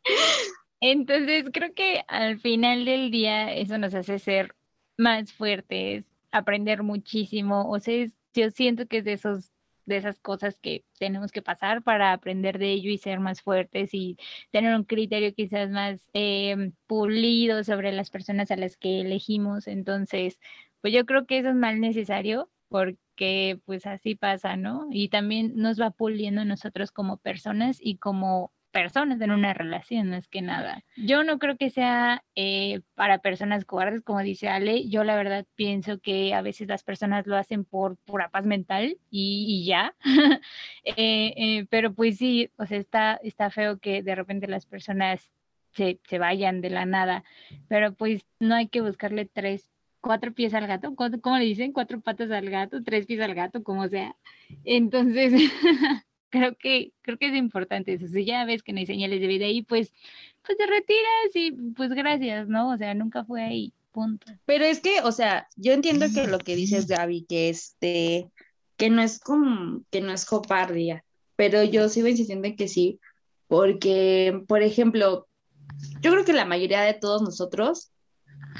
[0.81, 4.55] Entonces, creo que al final del día eso nos hace ser
[4.97, 7.69] más fuertes, aprender muchísimo.
[7.69, 9.51] O sea, es- yo siento que es de esos,
[9.85, 13.89] de esas cosas que tenemos que pasar para aprender de ello y ser más fuertes
[13.93, 14.17] y
[14.51, 19.67] tener un criterio quizás más em, pulido sobre las personas a las que elegimos.
[19.67, 20.39] Entonces,
[20.81, 24.87] pues yo creo que eso es más necesario porque pues así pasa, ¿no?
[24.91, 30.27] Y también nos va puliendo nosotros como personas y como personas en una relación, más
[30.27, 30.83] que nada.
[30.95, 34.87] Yo no creo que sea eh, para personas cobardes, como dice Ale.
[34.89, 38.97] Yo la verdad pienso que a veces las personas lo hacen por pura paz mental
[39.09, 39.95] y, y ya.
[40.83, 45.31] Eh, eh, pero pues sí, o sea, está, está feo que de repente las personas
[45.71, 47.23] se, se vayan de la nada,
[47.67, 49.69] pero pues no hay que buscarle tres,
[50.01, 51.73] cuatro pies al gato, ¿cómo, le dicen?
[51.73, 54.15] Cuatro patas al gato, tres pies al gato, como sea.
[54.63, 55.33] Entonces,
[56.29, 58.07] creo que, creo que es importante eso.
[58.07, 59.91] Si ya ves que no hay señales de vida ahí, pues,
[60.45, 62.71] pues te retiras y pues gracias, ¿no?
[62.71, 64.27] O sea, nunca fue ahí, punto.
[64.45, 68.29] Pero es que, o sea, yo entiendo que lo que dices, Gaby, que este,
[68.77, 71.03] que no es como, que no es copardía,
[71.35, 72.99] pero yo sigo insistiendo en que sí,
[73.47, 75.27] porque, por ejemplo,
[76.01, 77.91] yo creo que la mayoría de todos nosotros,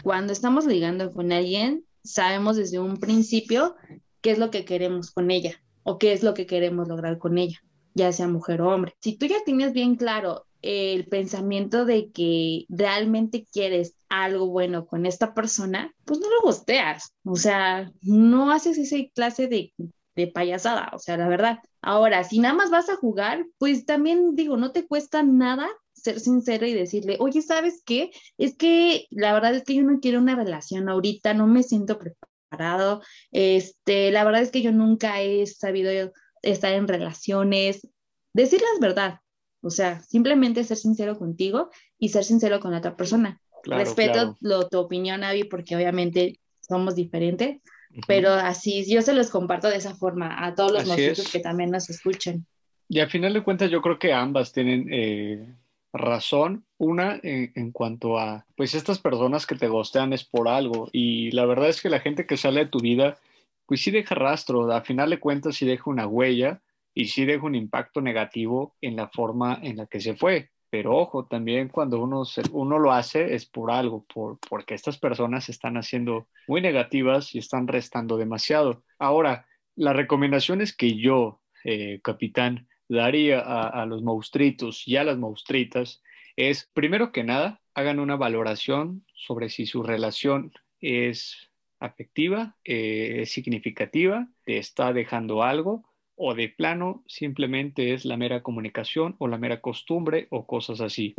[0.03, 3.75] cuando estamos ligando con alguien, sabemos desde un principio
[4.21, 7.37] qué es lo que queremos con ella o qué es lo que queremos lograr con
[7.37, 7.59] ella,
[7.93, 8.95] ya sea mujer o hombre.
[8.99, 15.05] Si tú ya tienes bien claro el pensamiento de que realmente quieres algo bueno con
[15.05, 19.73] esta persona, pues no lo gusteas, o sea, no haces esa clase de,
[20.15, 21.59] de payasada, o sea, la verdad.
[21.81, 25.69] Ahora, si nada más vas a jugar, pues también digo, no te cuesta nada
[26.01, 28.11] ser sincera y decirle, oye, ¿sabes qué?
[28.37, 31.99] Es que la verdad es que yo no quiero una relación ahorita, no me siento
[31.99, 37.87] preparado, este, la verdad es que yo nunca he sabido estar en relaciones,
[38.33, 39.19] decir la verdad,
[39.61, 43.41] o sea, simplemente ser sincero contigo y ser sincero con la otra persona.
[43.63, 47.61] Respeto Lo, tu opinión, Avi, porque obviamente somos diferentes,
[48.07, 51.71] pero así yo se los comparto de esa forma a todos los nosotros que también
[51.71, 52.45] nos escuchen.
[52.87, 55.55] Y al final de cuentas yo creo que ambas tienen eh,
[55.93, 56.65] razón.
[56.77, 61.45] Una en, cuanto a, pues estas personas que te gostean es por algo y la
[61.45, 63.17] verdad es que la gente que sale de tu vida,
[63.65, 66.61] pues sí deja rastro, al final de cuentas sí deja una huella
[66.93, 70.51] y sí deja un impacto negativo en la forma en la que se fue.
[70.69, 75.49] Pero ojo, también cuando uno, uno lo hace es por algo, por, porque estas personas
[75.49, 78.83] están haciendo muy negativas y están restando demasiado.
[78.99, 86.01] Ahora, las recomendaciones que yo, eh, capitán, daría a, los monstruitos y a las monstruitas
[86.35, 93.31] es, primero que nada, hagan una valoración sobre si su relación es afectiva, eh, es
[93.31, 95.89] significativa, te está dejando algo
[96.21, 101.15] o de plano simplemente es la mera comunicación o la mera costumbre o cosas así.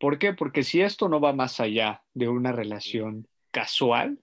[0.00, 0.32] ¿Por qué?
[0.32, 4.18] Porque si esto no va más allá de una relación casual,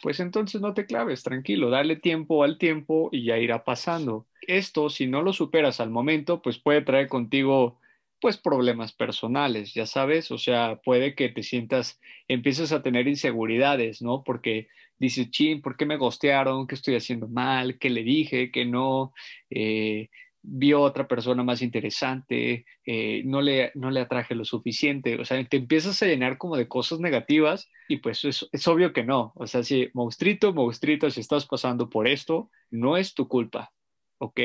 [0.00, 4.26] pues entonces no te claves, tranquilo, dale tiempo al tiempo y ya irá pasando.
[4.46, 7.78] Esto, si no lo superas al momento, pues puede traer contigo
[8.20, 14.00] pues problemas personales, ya sabes, o sea, puede que te sientas, empieces a tener inseguridades,
[14.00, 14.24] ¿no?
[14.24, 14.68] Porque
[14.98, 16.66] dices, chin, ¿por qué me gostearon?
[16.66, 17.78] ¿Qué estoy haciendo mal?
[17.78, 18.50] ¿Qué le dije?
[18.50, 19.12] ¿Qué no?
[19.50, 20.08] Eh,
[20.48, 25.42] vio otra persona más interesante, eh, no, le, no le atraje lo suficiente, o sea,
[25.44, 29.32] te empiezas a llenar como de cosas negativas y pues es, es obvio que no,
[29.34, 33.72] o sea, si monstruito, monstruito, si estás pasando por esto, no es tu culpa,
[34.18, 34.40] ¿ok?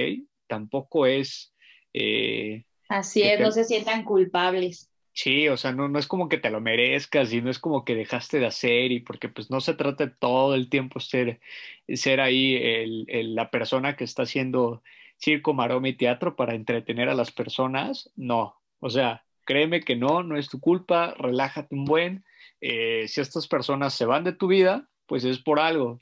[0.48, 1.54] Tampoco es...
[1.94, 4.92] Eh, Así es, no se sientan culpables.
[5.14, 7.84] Sí, o sea, no, no es como que te lo merezcas y no es como
[7.84, 11.42] que dejaste de hacer y porque pues no se trata de todo el tiempo ser,
[11.94, 14.84] ser ahí el, la persona que está haciendo
[15.18, 18.56] circo, maroma y teatro para entretener a las personas, no.
[18.80, 22.24] O sea, créeme que no, no es tu culpa, relájate un buen.
[22.62, 26.00] Eh, si estas personas se van de tu vida, pues es por algo.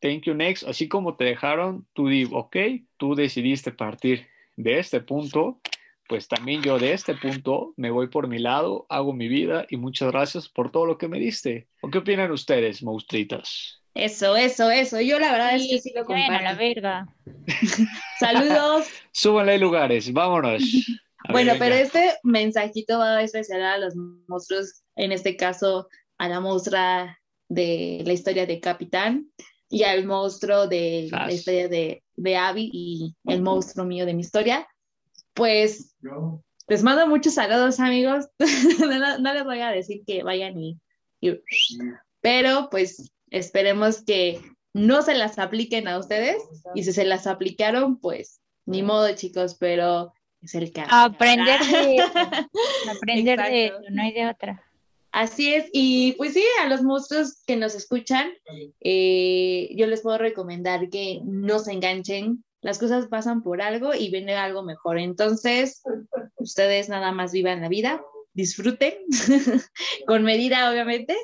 [0.00, 0.64] Thank you next.
[0.64, 2.56] Así como te dejaron, tú di, ok,
[2.96, 4.26] tú decidiste partir
[4.56, 5.60] de este punto,
[6.08, 9.76] pues también yo de este punto me voy por mi lado, hago mi vida y
[9.76, 11.68] muchas gracias por todo lo que me diste.
[11.80, 13.82] ¿O qué opinan ustedes, monstruitas?
[13.94, 15.00] Eso, eso, eso.
[15.00, 16.32] Yo la verdad es que sí lo comparto.
[16.32, 17.08] Bueno, la verga.
[18.20, 18.88] Saludos.
[19.10, 20.62] Súbanle lugares, vámonos.
[21.30, 23.94] bueno, pero este mensajito va a especial a los
[24.28, 25.88] monstruos, en este caso
[26.18, 27.18] a la monstrua
[27.48, 29.30] de la historia de Capitán
[29.68, 34.20] y al monstruo de la historia de, de Abby y el monstruo mío de mi
[34.20, 34.66] historia.
[35.34, 35.94] Pues
[36.68, 38.26] les mando muchos saludos, amigos.
[39.20, 40.78] no, les voy a decir que vayan y
[42.20, 44.40] pero pues Esperemos que
[44.72, 46.42] no se las apliquen a ustedes
[46.74, 50.12] y si se las aplicaron, pues ni modo, chicos, pero
[50.42, 50.90] es el caso.
[50.92, 52.12] Aprender de eso,
[52.96, 54.62] aprender de eso, no hay de otra.
[55.16, 58.28] Así es, y pues sí, a los monstruos que nos escuchan,
[58.80, 64.10] eh, yo les puedo recomendar que no se enganchen, las cosas pasan por algo y
[64.10, 64.98] viene algo mejor.
[64.98, 65.82] Entonces,
[66.36, 68.02] ustedes nada más vivan la vida,
[68.34, 68.92] disfruten,
[70.06, 71.16] con medida obviamente,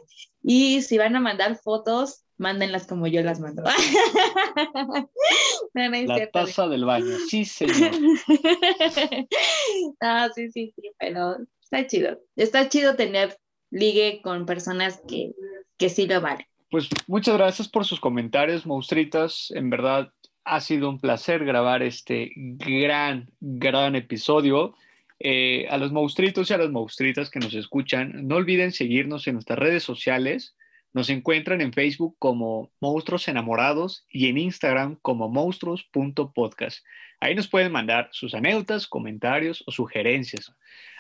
[0.43, 3.63] y si van a mandar fotos, mándenlas como yo las mando.
[5.75, 7.91] la taza del baño, sí, señor.
[10.01, 12.19] ah, sí, sí, sí, pero está chido.
[12.37, 13.37] Está chido tener
[13.73, 15.33] ligue con personas que,
[15.77, 16.47] que sí lo valen.
[16.71, 19.51] Pues muchas gracias por sus comentarios, monstritas.
[19.55, 20.13] En verdad
[20.45, 24.75] ha sido un placer grabar este gran, gran episodio.
[25.19, 29.35] Eh, a los monstruitos y a las monstruitas que nos escuchan, no olviden seguirnos en
[29.35, 30.57] nuestras redes sociales.
[30.95, 36.85] Nos encuentran en Facebook como Monstruos Enamorados y en Instagram como monstruos.podcast.
[37.23, 40.53] Ahí nos pueden mandar sus anécdotas, comentarios o sugerencias.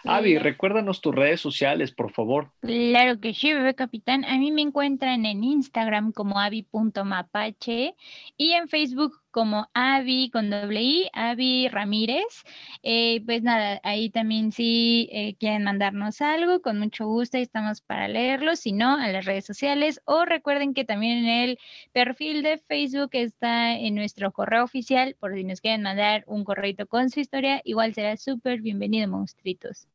[0.04, 2.52] Avi, recuérdanos tus redes sociales, por favor.
[2.60, 4.24] Claro que sí, bebé capitán.
[4.26, 7.96] A mí me encuentran en Instagram como avi.mapache
[8.36, 12.44] y en Facebook como Avi con doble I, Avi Ramírez.
[12.84, 18.06] Eh, pues nada, ahí también si eh, quieren mandarnos algo, con mucho gusto estamos para
[18.06, 21.58] leerlo, si no, a las redes sociales o recuerden que también en el
[21.92, 26.62] perfil de Facebook está en nuestro correo oficial, por si nos quieren mandar un correo
[26.86, 29.88] con su historia, igual será súper bienvenido, monstruitos.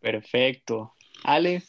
[0.00, 0.94] Perfecto.
[1.22, 1.62] Ale,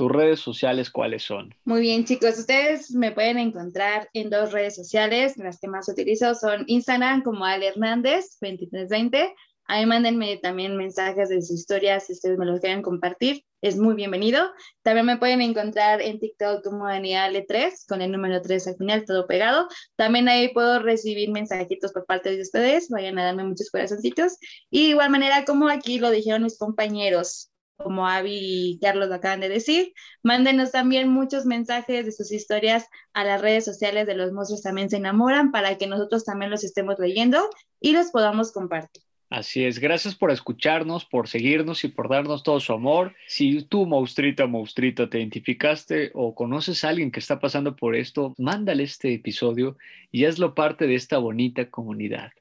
[0.00, 1.54] ¿tus redes sociales cuáles son?
[1.66, 2.38] Muy bien, chicos.
[2.38, 5.36] Ustedes me pueden encontrar en dos redes sociales.
[5.36, 9.34] Las que más utilizo son Instagram como Ale Hernández 2320.
[9.66, 13.44] Ahí mándenme también mensajes de sus historias si ustedes me los quieren compartir.
[13.60, 14.50] Es muy bienvenido.
[14.82, 19.26] También me pueden encontrar en TikTok como Daniale3 con el número 3 al final, todo
[19.26, 19.68] pegado.
[19.96, 22.88] También ahí puedo recibir mensajitos por parte de ustedes.
[22.88, 24.38] Vayan a darme muchos corazoncitos.
[24.70, 27.49] Y de igual manera, como aquí lo dijeron mis compañeros,
[27.82, 28.38] como Avi
[28.72, 29.92] y Carlos lo acaban de decir.
[30.22, 34.90] Mándenos también muchos mensajes de sus historias a las redes sociales de los monstruos también
[34.90, 37.48] se enamoran para que nosotros también los estemos leyendo
[37.80, 39.02] y los podamos compartir.
[39.30, 43.14] Así es, gracias por escucharnos, por seguirnos y por darnos todo su amor.
[43.28, 48.34] Si tú, monstruita, monstruita, te identificaste o conoces a alguien que está pasando por esto,
[48.38, 49.76] mándale este episodio
[50.10, 52.32] y hazlo parte de esta bonita comunidad.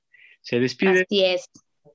[0.41, 1.01] Se despide.
[1.01, 1.47] Así es.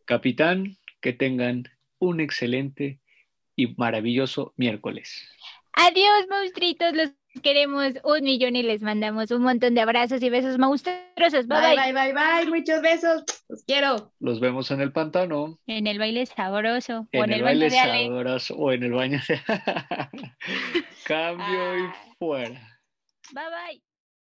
[0.05, 1.65] Capitán, que tengan
[1.99, 3.01] un excelente
[3.57, 5.29] y maravilloso miércoles.
[5.73, 7.11] Adiós, monstruitos, los
[7.43, 11.47] queremos un millón y les mandamos un montón de abrazos y besos monstruosos.
[11.49, 14.13] Bye bye, bye, bye, bye, muchos besos, los quiero.
[14.21, 15.59] Los vemos en el pantano.
[15.67, 17.09] En el baile sabroso.
[17.13, 19.41] En, o en el, baile sabroso o en el baño de...
[21.05, 22.81] Cambio y fuera.
[23.33, 23.94] Bye bye.